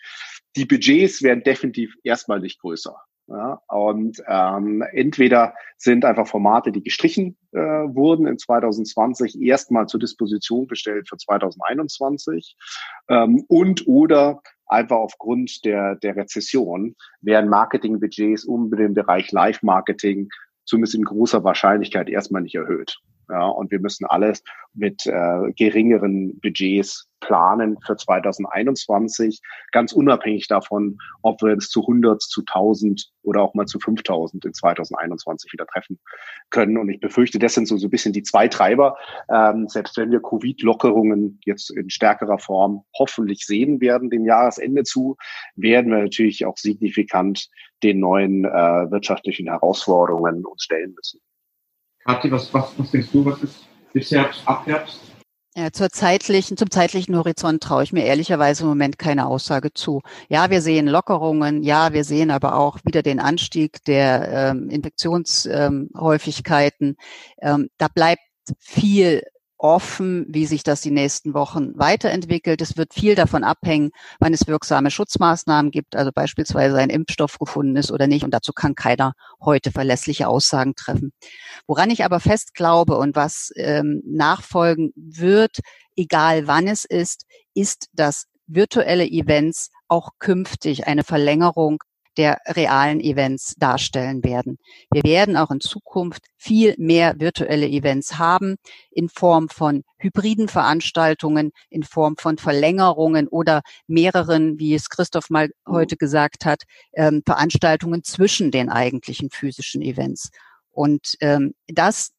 die 0.57 0.65
Budgets 0.65 1.23
werden 1.23 1.43
definitiv 1.43 1.95
erstmal 2.03 2.41
nicht 2.41 2.61
größer. 2.61 2.97
Ja, 3.31 3.61
und 3.69 4.21
ähm, 4.27 4.83
entweder 4.93 5.55
sind 5.77 6.05
einfach 6.05 6.27
Formate, 6.27 6.73
die 6.73 6.83
gestrichen 6.83 7.39
äh, 7.53 7.59
wurden 7.61 8.27
in 8.27 8.39
2020, 8.39 9.41
erstmal 9.41 9.87
zur 9.87 10.01
Disposition 10.01 10.67
gestellt 10.67 11.09
für 11.09 11.17
2021 11.17 12.57
ähm, 13.09 13.45
und 13.47 13.87
oder 13.87 14.43
einfach 14.71 14.97
aufgrund 14.97 15.65
der, 15.65 15.97
der 15.97 16.17
Rezession 16.17 16.95
werden 17.21 17.51
Marketingbudgets 17.51 18.45
um 18.45 18.71
den 18.71 18.95
Bereich 18.95 19.33
Live-Marketing 19.33 20.29
zumindest 20.65 20.95
in 20.95 21.05
großer 21.05 21.43
Wahrscheinlichkeit 21.45 22.09
erstmal 22.09 22.43
nicht 22.43 22.55
erhöht. 22.55 22.99
Ja, 23.31 23.47
und 23.47 23.71
wir 23.71 23.79
müssen 23.79 24.07
alles 24.07 24.43
mit 24.75 25.07
äh, 25.07 25.53
geringeren 25.55 26.41
Budgets 26.41 27.09
planen 27.21 27.77
für 27.87 27.97
2021, 27.97 29.41
ganz 29.73 29.93
unabhängig 29.93 30.49
davon, 30.49 30.99
ob 31.23 31.43
wir 31.43 31.57
es 31.57 31.69
zu 31.69 31.83
100, 31.83 32.21
zu 32.21 32.41
1000 32.41 33.11
oder 33.23 33.43
auch 33.43 33.55
mal 33.55 33.67
zu 33.67 33.79
5000 33.79 34.45
in 34.45 34.55
2021 34.55 35.53
wieder 35.53 35.67
treffen 35.67 36.01
können. 36.49 36.77
Und 36.77 36.89
ich 36.89 36.99
befürchte, 36.99 37.39
das 37.39 37.55
sind 37.55 37.69
so, 37.69 37.77
so 37.77 37.87
ein 37.87 37.91
bisschen 37.91 38.13
die 38.13 38.23
zwei 38.23 38.49
Treiber. 38.49 38.97
Ähm, 39.31 39.69
selbst 39.69 39.97
wenn 39.97 40.11
wir 40.11 40.23
Covid-Lockerungen 40.23 41.39
jetzt 41.45 41.71
in 41.71 41.91
stärkerer 41.91 42.39
Form 42.39 42.85
hoffentlich 42.99 43.45
sehen 43.47 43.81
werden, 43.81 44.11
dem 44.11 44.25
Jahresende 44.25 44.83
zu, 44.83 45.17
werden 45.55 45.93
wir 45.93 45.99
natürlich 45.99 46.47
auch 46.47 46.57
signifikant 46.57 47.49
den 47.83 48.01
neuen 48.01 48.45
äh, 48.45 48.91
wirtschaftlichen 48.91 49.49
Herausforderungen 49.49 50.45
uns 50.45 50.65
stellen 50.65 50.95
müssen. 50.95 51.21
Kathi, 52.05 52.31
was, 52.31 52.53
was, 52.53 52.79
was 52.79 52.91
denkst 52.91 53.09
du, 53.13 53.25
was 53.25 53.43
ist 53.43 53.57
bis 53.93 54.11
Herbst, 54.11 54.43
ab 54.47 54.67
Herbst? 54.67 55.01
Ja, 55.57 55.73
zur 55.73 55.91
zeitlichen, 55.91 56.57
zum 56.57 56.71
zeitlichen 56.71 57.17
Horizont 57.17 57.61
traue 57.61 57.83
ich 57.83 57.93
mir 57.93 58.05
ehrlicherweise 58.05 58.63
im 58.63 58.69
Moment 58.69 58.99
keine 58.99 59.27
Aussage 59.27 59.73
zu. 59.75 60.01
Ja, 60.29 60.49
wir 60.49 60.63
sehen 60.63 60.87
Lockerungen, 60.87 61.65
ja, 61.65 61.93
wir 61.93 62.05
sehen 62.05 62.31
aber 62.31 62.55
auch 62.55 62.79
wieder 62.85 63.03
den 63.03 63.19
Anstieg 63.19 63.85
der 63.85 64.53
ähm, 64.53 64.71
Infektionshäufigkeiten. 64.71 66.97
Ähm, 67.43 67.69
da 67.79 67.89
bleibt 67.89 68.23
viel 68.59 69.23
offen, 69.61 70.25
wie 70.29 70.47
sich 70.47 70.63
das 70.63 70.81
die 70.81 70.91
nächsten 70.91 71.35
Wochen 71.35 71.79
weiterentwickelt. 71.79 72.63
Es 72.63 72.79
wird 72.79 72.95
viel 72.95 73.15
davon 73.15 73.45
abhängen, 73.45 73.91
wann 74.19 74.33
es 74.33 74.47
wirksame 74.47 74.91
Schutzmaßnahmen 74.91 75.71
gibt, 75.71 75.97
also 75.97 76.11
beispielsweise 76.13 76.79
ein 76.79 76.89
Impfstoff 76.89 77.39
gefunden 77.39 77.77
ist 77.77 77.93
oder 77.93 78.07
nicht. 78.07 78.25
Und 78.25 78.33
dazu 78.33 78.53
kann 78.53 78.75
keiner 78.75 79.13
heute 79.41 79.71
verlässliche 79.71 80.29
Aussagen 80.29 80.75
treffen. 80.75 81.13
Woran 81.67 81.91
ich 81.91 82.05
aber 82.05 82.21
fest 82.21 82.55
glaube 82.55 82.97
und 82.97 83.17
was 83.17 83.53
ähm, 83.57 84.03
nachfolgen 84.07 84.93
wird, 84.97 85.59
egal 85.95 86.47
wann 86.47 86.67
es 86.67 86.87
ist, 86.87 87.27
ist, 87.55 87.89
dass 87.93 88.27
virtuelle 88.47 89.07
Events 89.07 89.71
auch 89.89 90.11
künftig 90.19 90.87
eine 90.87 91.05
Verlängerung 91.05 91.83
der 92.17 92.39
realen 92.47 93.01
Events 93.01 93.55
darstellen 93.57 94.25
werden. 94.25 94.59
Wir 94.91 95.03
werden 95.05 95.37
auch 95.37 95.51
in 95.51 95.61
Zukunft 95.61 96.27
viel 96.37 96.75
mehr 96.79 97.15
virtuelle 97.19 97.69
Events 97.69 98.19
haben 98.19 98.57
in 98.91 99.09
Form 99.09 99.49
von 99.49 99.85
hybriden 99.99 100.49
Veranstaltungen, 100.49 101.53
in 101.69 101.83
Form 101.83 102.17
von 102.17 102.39
Verlängerungen 102.39 103.29
oder 103.29 103.63
mehreren, 103.87 104.59
wie 104.59 104.75
es 104.75 104.89
Christoph 104.89 105.31
mal 105.31 105.51
heute 105.69 105.97
gesagt 105.97 106.45
hat, 106.45 106.65
ähm, 106.95 107.23
Veranstaltungen 107.25 108.03
zwischen 108.03 108.51
den 108.51 108.71
eigentlichen 108.71 109.31
physischen 109.31 109.83
Events. 109.83 110.31
Und 110.73 111.17
ähm, 111.21 111.55
das 111.67 112.11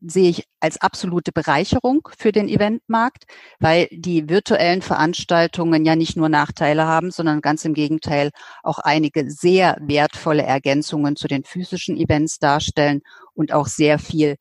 sehe 0.00 0.30
ich 0.30 0.46
als 0.60 0.80
absolute 0.80 1.32
Bereicherung 1.32 2.08
für 2.16 2.32
den 2.32 2.48
Eventmarkt, 2.48 3.24
weil 3.58 3.88
die 3.90 4.28
virtuellen 4.28 4.82
Veranstaltungen 4.82 5.84
ja 5.84 5.96
nicht 5.96 6.16
nur 6.16 6.28
Nachteile 6.28 6.86
haben, 6.86 7.10
sondern 7.10 7.40
ganz 7.40 7.64
im 7.64 7.74
Gegenteil 7.74 8.30
auch 8.62 8.78
einige 8.78 9.30
sehr 9.30 9.76
wertvolle 9.80 10.42
Ergänzungen 10.42 11.16
zu 11.16 11.28
den 11.28 11.44
physischen 11.44 11.96
Events 11.96 12.38
darstellen 12.38 13.02
und 13.34 13.52
auch 13.52 13.66
sehr 13.66 13.98
viel 13.98 14.36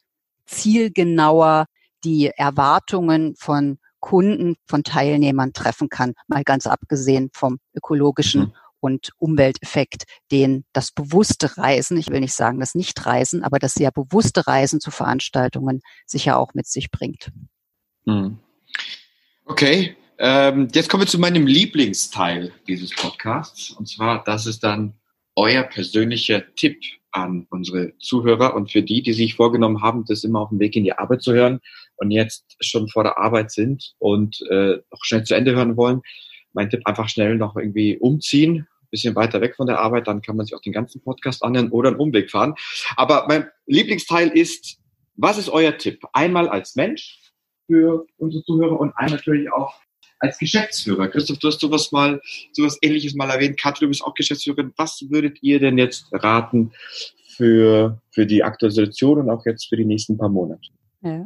zielgenauer 0.45 1.65
die 2.03 2.27
Erwartungen 2.27 3.35
von 3.35 3.77
Kunden, 3.99 4.55
von 4.65 4.83
Teilnehmern 4.83 5.51
treffen 5.51 5.89
kann, 5.89 6.13
mal 6.27 6.43
ganz 6.43 6.67
abgesehen 6.67 7.29
vom 7.33 7.59
ökologischen 7.75 8.41
mhm 8.41 8.53
und 8.79 9.11
Umwelteffekt, 9.17 10.03
den 10.31 10.65
das 10.73 10.91
bewusste 10.91 11.57
Reisen, 11.57 11.97
ich 11.97 12.09
will 12.09 12.19
nicht 12.19 12.33
sagen 12.33 12.59
das 12.59 12.75
Nicht-Reisen, 12.75 13.43
aber 13.43 13.59
das 13.59 13.73
sehr 13.73 13.91
bewusste 13.91 14.47
Reisen 14.47 14.79
zu 14.79 14.91
Veranstaltungen 14.91 15.81
sicher 16.05 16.37
auch 16.37 16.53
mit 16.53 16.67
sich 16.67 16.91
bringt. 16.91 17.31
Hm. 18.05 18.39
Okay, 19.45 19.95
ähm, 20.17 20.67
jetzt 20.73 20.89
kommen 20.89 21.03
wir 21.03 21.07
zu 21.07 21.19
meinem 21.19 21.47
Lieblingsteil 21.47 22.51
dieses 22.67 22.93
Podcasts. 22.93 23.71
Und 23.71 23.87
zwar, 23.87 24.23
das 24.23 24.45
ist 24.45 24.63
dann 24.63 24.93
euer 25.35 25.63
persönlicher 25.63 26.43
Tipp 26.55 26.79
an 27.11 27.47
unsere 27.49 27.97
Zuhörer 27.97 28.53
und 28.55 28.71
für 28.71 28.83
die, 28.83 29.01
die 29.01 29.13
sich 29.13 29.35
vorgenommen 29.35 29.81
haben, 29.81 30.05
das 30.05 30.23
immer 30.23 30.41
auf 30.41 30.49
dem 30.49 30.59
Weg 30.59 30.75
in 30.75 30.83
die 30.83 30.93
Arbeit 30.93 31.23
zu 31.23 31.33
hören 31.33 31.59
und 31.95 32.11
jetzt 32.11 32.55
schon 32.59 32.87
vor 32.89 33.03
der 33.03 33.17
Arbeit 33.17 33.51
sind 33.51 33.93
und 33.97 34.41
äh, 34.49 34.77
auch 34.91 35.03
schnell 35.03 35.23
zu 35.23 35.35
Ende 35.35 35.55
hören 35.55 35.77
wollen 35.77 36.01
mein 36.53 36.69
Tipp 36.69 36.81
einfach 36.85 37.09
schnell 37.09 37.35
noch 37.35 37.55
irgendwie 37.55 37.97
umziehen, 37.97 38.67
bisschen 38.91 39.15
weiter 39.15 39.41
weg 39.41 39.55
von 39.55 39.67
der 39.67 39.79
Arbeit, 39.79 40.07
dann 40.07 40.21
kann 40.21 40.35
man 40.35 40.45
sich 40.45 40.55
auch 40.55 40.61
den 40.61 40.73
ganzen 40.73 41.01
Podcast 41.01 41.43
anhören 41.43 41.69
oder 41.69 41.89
einen 41.89 41.99
Umweg 41.99 42.31
fahren. 42.31 42.55
Aber 42.95 43.25
mein 43.27 43.47
Lieblingsteil 43.67 44.29
ist, 44.29 44.79
was 45.15 45.37
ist 45.37 45.49
euer 45.49 45.77
Tipp? 45.77 46.03
Einmal 46.13 46.49
als 46.49 46.75
Mensch 46.75 47.19
für 47.67 48.05
unsere 48.17 48.43
Zuhörer 48.43 48.79
und 48.79 48.93
einmal 48.95 49.17
natürlich 49.17 49.51
auch 49.51 49.75
als 50.19 50.37
Geschäftsführer. 50.37 51.07
Christoph, 51.07 51.39
du 51.39 51.47
hast 51.47 51.59
sowas 51.59 51.91
mal, 51.91 52.21
sowas 52.51 52.77
ähnliches 52.81 53.15
mal 53.15 53.29
erwähnt. 53.29 53.59
Katrin, 53.59 53.85
du 53.85 53.89
bist 53.89 54.03
auch 54.03 54.13
Geschäftsführerin. 54.13 54.73
Was 54.75 55.05
würdet 55.09 55.41
ihr 55.41 55.59
denn 55.59 55.77
jetzt 55.77 56.07
raten 56.11 56.71
für, 57.27 58.01
für 58.11 58.25
die 58.25 58.43
aktuelle 58.43 58.73
Situation 58.73 59.19
und 59.19 59.29
auch 59.29 59.45
jetzt 59.45 59.67
für 59.69 59.77
die 59.77 59.85
nächsten 59.85 60.17
paar 60.17 60.29
Monate? 60.29 60.69
Ja. 61.01 61.25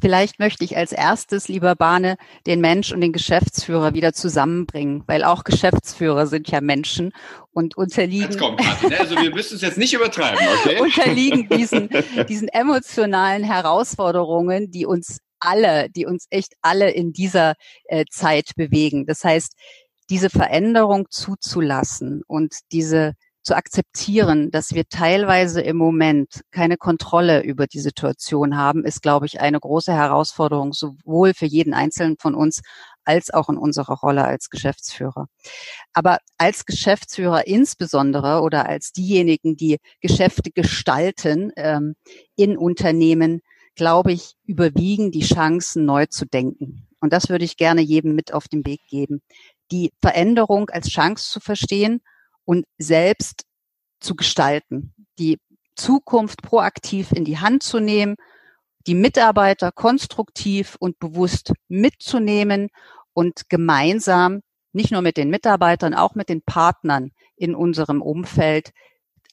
Vielleicht 0.00 0.38
möchte 0.38 0.62
ich 0.64 0.76
als 0.76 0.92
erstes, 0.92 1.48
lieber 1.48 1.74
Bahne, 1.74 2.18
den 2.46 2.60
Mensch 2.60 2.92
und 2.92 3.00
den 3.00 3.12
Geschäftsführer 3.12 3.94
wieder 3.94 4.12
zusammenbringen, 4.12 5.04
weil 5.06 5.24
auch 5.24 5.42
Geschäftsführer 5.42 6.26
sind 6.26 6.50
ja 6.50 6.60
Menschen 6.60 7.12
und 7.52 7.78
unterliegen. 7.78 8.30
Jetzt 8.30 8.38
kommt 8.38 8.60
ne? 8.60 9.00
Also 9.00 9.16
wir 9.16 9.34
müssen 9.34 9.54
es 9.54 9.62
jetzt 9.62 9.78
nicht 9.78 9.94
übertreiben, 9.94 10.38
okay? 10.60 10.80
unterliegen 10.82 11.48
diesen, 11.48 11.88
diesen 12.28 12.48
emotionalen 12.48 13.42
Herausforderungen, 13.42 14.70
die 14.70 14.84
uns 14.84 15.18
alle, 15.40 15.88
die 15.88 16.04
uns 16.04 16.26
echt 16.28 16.54
alle 16.60 16.90
in 16.90 17.12
dieser 17.12 17.54
äh, 17.84 18.04
Zeit 18.10 18.50
bewegen. 18.56 19.06
Das 19.06 19.24
heißt, 19.24 19.54
diese 20.10 20.30
Veränderung 20.30 21.06
zuzulassen 21.10 22.22
und 22.26 22.54
diese 22.72 23.14
zu 23.46 23.56
akzeptieren, 23.56 24.50
dass 24.50 24.74
wir 24.74 24.88
teilweise 24.88 25.60
im 25.60 25.76
Moment 25.76 26.42
keine 26.50 26.76
Kontrolle 26.76 27.44
über 27.44 27.68
die 27.68 27.78
Situation 27.78 28.56
haben, 28.56 28.84
ist, 28.84 29.02
glaube 29.02 29.26
ich, 29.26 29.40
eine 29.40 29.60
große 29.60 29.92
Herausforderung, 29.92 30.72
sowohl 30.72 31.32
für 31.32 31.46
jeden 31.46 31.72
Einzelnen 31.72 32.16
von 32.18 32.34
uns 32.34 32.60
als 33.04 33.32
auch 33.32 33.48
in 33.48 33.56
unserer 33.56 33.94
Rolle 33.94 34.24
als 34.24 34.50
Geschäftsführer. 34.50 35.28
Aber 35.92 36.18
als 36.38 36.66
Geschäftsführer 36.66 37.46
insbesondere 37.46 38.40
oder 38.40 38.68
als 38.68 38.90
diejenigen, 38.90 39.56
die 39.56 39.78
Geschäfte 40.00 40.50
gestalten 40.50 41.52
ähm, 41.54 41.94
in 42.34 42.58
Unternehmen, 42.58 43.42
glaube 43.76 44.12
ich, 44.12 44.34
überwiegen 44.44 45.12
die 45.12 45.24
Chancen, 45.24 45.84
neu 45.84 46.06
zu 46.06 46.26
denken. 46.26 46.88
Und 47.00 47.12
das 47.12 47.28
würde 47.28 47.44
ich 47.44 47.56
gerne 47.56 47.80
jedem 47.80 48.16
mit 48.16 48.34
auf 48.34 48.48
den 48.48 48.66
Weg 48.66 48.80
geben. 48.88 49.22
Die 49.70 49.92
Veränderung 50.00 50.68
als 50.70 50.88
Chance 50.88 51.30
zu 51.30 51.38
verstehen 51.38 52.00
und 52.46 52.64
selbst 52.78 53.44
zu 54.00 54.14
gestalten, 54.14 54.94
die 55.18 55.38
Zukunft 55.74 56.40
proaktiv 56.40 57.12
in 57.12 57.26
die 57.26 57.38
Hand 57.38 57.62
zu 57.62 57.80
nehmen, 57.80 58.16
die 58.86 58.94
Mitarbeiter 58.94 59.72
konstruktiv 59.72 60.76
und 60.78 60.98
bewusst 60.98 61.52
mitzunehmen 61.68 62.68
und 63.12 63.48
gemeinsam, 63.50 64.40
nicht 64.72 64.92
nur 64.92 65.02
mit 65.02 65.16
den 65.16 65.28
Mitarbeitern, 65.28 65.92
auch 65.92 66.14
mit 66.14 66.28
den 66.28 66.42
Partnern 66.42 67.10
in 67.36 67.54
unserem 67.54 68.00
Umfeld, 68.00 68.70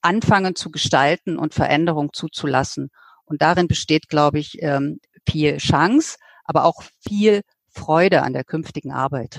anfangen 0.02 0.56
zu 0.56 0.72
gestalten 0.72 1.38
und 1.38 1.54
Veränderung 1.54 2.12
zuzulassen. 2.14 2.90
Und 3.26 3.42
darin 3.42 3.68
besteht, 3.68 4.10
glaube 4.10 4.40
ich, 4.40 4.62
ähm, 4.62 5.00
viel 5.30 5.58
Chance, 5.58 6.18
aber 6.44 6.66
auch 6.66 6.84
viel 7.08 7.42
Freude 7.70 8.24
an 8.24 8.34
der 8.34 8.44
künftigen 8.44 8.92
Arbeit. 8.92 9.38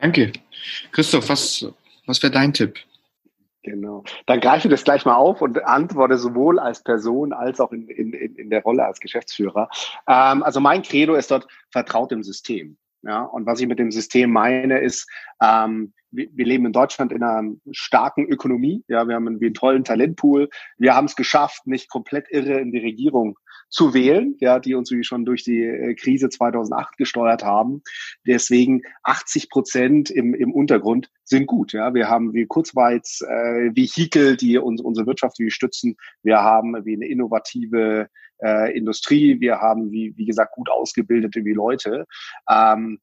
Danke. 0.00 0.32
Christoph, 0.92 1.28
was, 1.28 1.66
was 2.08 2.22
wäre 2.22 2.32
dein 2.32 2.52
Tipp? 2.52 2.78
Genau. 3.62 4.04
Dann 4.26 4.40
greife 4.40 4.68
ich 4.68 4.70
das 4.70 4.84
gleich 4.84 5.04
mal 5.04 5.16
auf 5.16 5.42
und 5.42 5.62
antworte 5.64 6.16
sowohl 6.16 6.58
als 6.58 6.82
Person 6.82 7.32
als 7.32 7.60
auch 7.60 7.72
in, 7.72 7.88
in, 7.88 8.12
in 8.12 8.50
der 8.50 8.62
Rolle 8.62 8.84
als 8.84 9.00
Geschäftsführer. 9.00 9.68
Ähm, 10.06 10.42
also 10.42 10.60
mein 10.60 10.82
Credo 10.82 11.14
ist 11.14 11.30
dort 11.30 11.46
vertraut 11.70 12.12
im 12.12 12.22
System. 12.22 12.78
Ja, 13.08 13.22
und 13.22 13.46
was 13.46 13.58
ich 13.58 13.66
mit 13.66 13.78
dem 13.78 13.90
System 13.90 14.30
meine, 14.30 14.80
ist, 14.80 15.10
ähm, 15.42 15.94
wir, 16.10 16.28
wir 16.30 16.44
leben 16.44 16.66
in 16.66 16.72
Deutschland 16.72 17.10
in 17.10 17.22
einer 17.22 17.54
starken 17.70 18.26
Ökonomie. 18.26 18.84
Ja, 18.86 19.08
wir 19.08 19.14
haben 19.14 19.26
einen, 19.26 19.40
einen 19.40 19.54
tollen 19.54 19.82
Talentpool. 19.82 20.50
Wir 20.76 20.94
haben 20.94 21.06
es 21.06 21.16
geschafft, 21.16 21.66
nicht 21.66 21.88
komplett 21.88 22.26
irre 22.28 22.60
in 22.60 22.70
die 22.70 22.80
Regierung 22.80 23.38
zu 23.70 23.94
wählen, 23.94 24.36
ja, 24.40 24.58
die 24.58 24.74
uns 24.74 24.90
wie 24.90 25.04
schon 25.04 25.24
durch 25.24 25.42
die 25.42 25.62
äh, 25.62 25.94
Krise 25.94 26.28
2008 26.28 26.98
gesteuert 26.98 27.44
haben. 27.44 27.82
Deswegen 28.26 28.82
80 29.04 29.48
Prozent 29.48 30.10
im, 30.10 30.34
im 30.34 30.52
Untergrund 30.52 31.10
sind 31.24 31.46
gut. 31.46 31.72
Ja, 31.72 31.94
wir 31.94 32.10
haben 32.10 32.34
wie 32.34 32.44
Kurzweits 32.44 33.22
äh, 33.22 33.74
Vehikel, 33.74 34.36
die 34.36 34.58
uns, 34.58 34.82
unsere 34.82 35.06
Wirtschaft 35.06 35.38
wie 35.38 35.50
stützen. 35.50 35.96
Wir 36.22 36.42
haben 36.42 36.84
wie 36.84 36.94
eine 36.94 37.08
innovative 37.08 38.10
äh, 38.42 38.76
Industrie. 38.76 39.40
Wir 39.40 39.60
haben 39.60 39.90
wie 39.90 40.14
wie 40.16 40.26
gesagt 40.26 40.54
gut 40.54 40.70
ausgebildete 40.70 41.44
wie 41.44 41.54
Leute. 41.54 42.06
Ähm, 42.50 43.00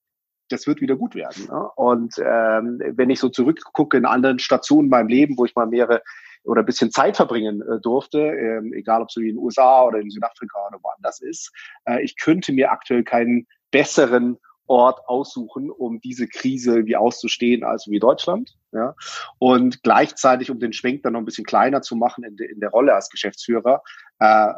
das 0.50 0.68
wird 0.68 0.82
wieder 0.82 0.96
gut 0.96 1.16
werden. 1.16 1.48
Ne? 1.50 1.70
Und 1.76 2.16
ähm, 2.20 2.80
wenn 2.96 3.10
ich 3.10 3.20
so 3.20 3.30
zurückgucke 3.30 3.98
in 3.98 4.06
anderen 4.06 4.40
Stationen 4.40 4.86
in 4.86 4.92
meinem 4.92 5.08
Leben, 5.08 5.38
wo 5.38 5.46
ich 5.46 5.56
mal 5.56 5.66
mehrere 5.66 6.02
oder 6.44 6.62
ein 6.62 6.66
bisschen 6.66 6.92
Zeit 6.92 7.16
verbringen 7.16 7.62
äh, 7.62 7.80
durfte, 7.82 8.20
ähm, 8.20 8.72
egal 8.74 9.02
ob 9.02 9.10
es 9.10 9.16
in 9.16 9.24
den 9.24 9.38
USA 9.38 9.84
oder 9.84 10.00
in 10.00 10.10
Südafrika 10.10 10.68
oder 10.68 10.80
woanders 10.84 11.22
ist, 11.22 11.52
äh, 11.86 12.04
ich 12.04 12.18
könnte 12.18 12.54
mir 12.54 12.72
aktuell 12.72 13.04
keinen 13.04 13.48
besseren 13.72 14.38
Ort 14.68 15.08
aussuchen, 15.08 15.70
um 15.70 16.00
diese 16.02 16.28
Krise 16.28 16.86
wie 16.86 16.96
auszustehen, 16.96 17.64
als 17.64 17.88
wie 17.88 18.00
Deutschland. 18.00 18.56
Ja? 18.72 18.96
Und 19.38 19.84
gleichzeitig, 19.84 20.50
um 20.50 20.60
den 20.60 20.74
Schwenk 20.74 21.04
dann 21.04 21.14
noch 21.14 21.20
ein 21.20 21.26
bisschen 21.26 21.46
kleiner 21.46 21.82
zu 21.82 21.96
machen 21.96 22.24
in, 22.24 22.36
de, 22.36 22.52
in 22.52 22.60
der 22.60 22.70
Rolle 22.70 22.94
als 22.96 23.10
Geschäftsführer, 23.10 23.84
äh, 24.20 24.54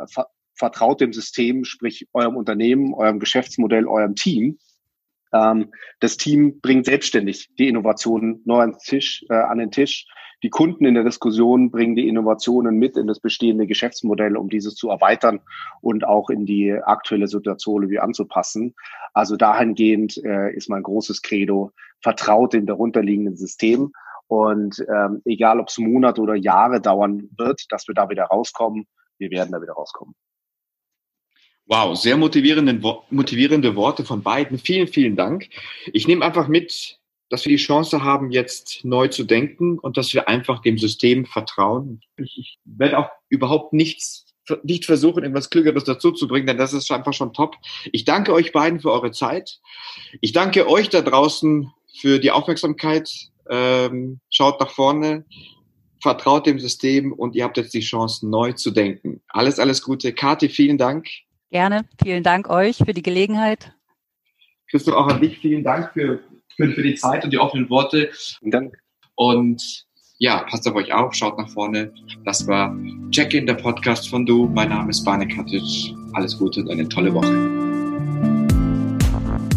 vertraut 0.57 1.01
dem 1.01 1.13
System, 1.13 1.63
sprich 1.63 2.07
eurem 2.13 2.35
Unternehmen, 2.35 2.93
eurem 2.93 3.19
Geschäftsmodell, 3.19 3.87
eurem 3.87 4.15
Team 4.15 4.57
ähm, 5.33 5.71
das 5.99 6.17
Team 6.17 6.59
bringt 6.61 6.85
selbstständig 6.85 7.49
die 7.57 7.67
Innovationen 7.67 8.41
neu 8.45 8.59
ans 8.59 8.79
Tisch, 8.79 9.25
äh, 9.29 9.35
an 9.35 9.57
den 9.57 9.71
Tisch. 9.71 10.07
Die 10.43 10.49
Kunden 10.49 10.85
in 10.85 10.93
der 10.93 11.03
Diskussion 11.03 11.71
bringen 11.71 11.95
die 11.95 12.07
Innovationen 12.07 12.77
mit 12.77 12.95
in 12.95 13.07
das 13.07 13.19
bestehende 13.19 13.65
Geschäftsmodell, 13.65 14.37
um 14.37 14.49
dieses 14.49 14.75
zu 14.75 14.89
erweitern 14.89 15.39
und 15.81 16.05
auch 16.05 16.29
in 16.29 16.45
die 16.45 16.73
aktuelle 16.73 17.27
Situation 17.27 17.89
wie 17.89 17.99
anzupassen. 17.99 18.75
Also 19.13 19.35
dahingehend 19.35 20.23
äh, 20.23 20.53
ist 20.53 20.69
mein 20.69 20.83
großes 20.83 21.23
Credo, 21.23 21.71
vertraut 22.01 22.53
dem 22.53 22.67
darunterliegenden 22.67 23.35
System. 23.35 23.91
Und 24.27 24.85
ähm, 24.93 25.21
egal, 25.25 25.59
ob 25.59 25.69
es 25.69 25.77
Monate 25.79 26.21
oder 26.21 26.35
Jahre 26.35 26.81
dauern 26.81 27.29
wird, 27.35 27.65
dass 27.71 27.87
wir 27.87 27.95
da 27.95 28.09
wieder 28.09 28.25
rauskommen, 28.25 28.85
wir 29.17 29.31
werden 29.31 29.51
da 29.51 29.61
wieder 29.61 29.73
rauskommen. 29.73 30.13
Wow, 31.69 31.97
sehr 31.97 32.15
motivierende, 32.15 32.79
motivierende 33.09 33.75
Worte 33.75 34.05
von 34.05 34.23
beiden. 34.23 34.57
Vielen, 34.57 34.87
vielen 34.87 35.17
Dank. 35.17 35.49
Ich 35.91 36.07
nehme 36.07 36.23
einfach 36.23 36.47
mit, 36.47 36.97
dass 37.29 37.43
wir 37.43 37.49
die 37.49 37.61
Chance 37.61 38.03
haben, 38.03 38.31
jetzt 38.31 38.85
neu 38.85 39.09
zu 39.09 39.25
denken 39.25 39.77
und 39.77 39.97
dass 39.97 40.13
wir 40.13 40.29
einfach 40.29 40.61
dem 40.61 40.77
System 40.77 41.25
vertrauen. 41.25 42.01
Ich, 42.15 42.57
werde 42.63 42.97
auch 42.97 43.09
überhaupt 43.27 43.73
nichts, 43.73 44.27
nicht 44.63 44.85
versuchen, 44.85 45.23
irgendwas 45.23 45.49
Klügeres 45.49 45.83
dazu 45.83 46.11
zu 46.11 46.29
bringen, 46.29 46.47
denn 46.47 46.57
das 46.57 46.71
ist 46.71 46.89
einfach 46.89 47.13
schon 47.13 47.33
top. 47.33 47.55
Ich 47.91 48.05
danke 48.05 48.31
euch 48.31 48.53
beiden 48.53 48.79
für 48.79 48.93
eure 48.93 49.11
Zeit. 49.11 49.59
Ich 50.21 50.31
danke 50.31 50.69
euch 50.69 50.87
da 50.87 51.01
draußen 51.01 51.69
für 51.99 52.19
die 52.19 52.31
Aufmerksamkeit. 52.31 53.11
Ähm, 53.49 54.21
schaut 54.29 54.61
nach 54.61 54.71
vorne, 54.71 55.25
vertraut 56.01 56.45
dem 56.45 56.59
System 56.59 57.11
und 57.11 57.35
ihr 57.35 57.43
habt 57.43 57.57
jetzt 57.57 57.73
die 57.73 57.81
Chance, 57.81 58.29
neu 58.29 58.53
zu 58.53 58.71
denken. 58.71 59.21
Alles, 59.27 59.59
alles 59.59 59.81
Gute. 59.81 60.13
Kathi, 60.13 60.47
vielen 60.47 60.77
Dank. 60.77 61.07
Gerne. 61.49 61.85
Vielen 62.03 62.23
Dank 62.23 62.49
euch 62.49 62.77
für 62.77 62.93
die 62.93 63.03
Gelegenheit. 63.03 63.73
Christoph, 64.69 64.95
auch 64.95 65.07
an 65.07 65.21
dich 65.21 65.39
vielen 65.39 65.63
Dank 65.63 65.91
für, 65.93 66.19
für, 66.55 66.71
für 66.71 66.83
die 66.83 66.95
Zeit 66.95 67.23
und 67.23 67.31
die 67.31 67.39
offenen 67.39 67.69
Worte. 67.69 68.11
Dank. 68.41 68.77
Und 69.15 69.85
ja, 70.19 70.43
passt 70.43 70.67
auf 70.67 70.75
euch 70.75 70.91
auf, 70.93 71.13
schaut 71.13 71.37
nach 71.37 71.49
vorne. 71.49 71.93
Das 72.25 72.47
war 72.47 72.75
Check-in, 73.11 73.45
der 73.45 73.53
Podcast 73.53 74.09
von 74.09 74.25
Du. 74.25 74.47
Mein 74.47 74.69
Name 74.69 74.89
ist 74.89 75.05
Bane 75.05 75.27
Katic. 75.27 75.93
Alles 76.13 76.37
Gute 76.37 76.61
und 76.61 76.71
eine 76.71 76.89
tolle 76.89 77.13
Woche. 77.13 77.31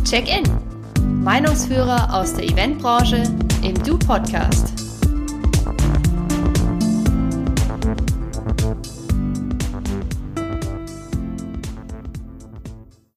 Check-in. 0.05 0.45
Meinungsführer 1.23 2.15
aus 2.15 2.35
der 2.35 2.45
Eventbranche 2.45 3.23
im 3.63 3.75
Du-Podcast. 3.83 4.90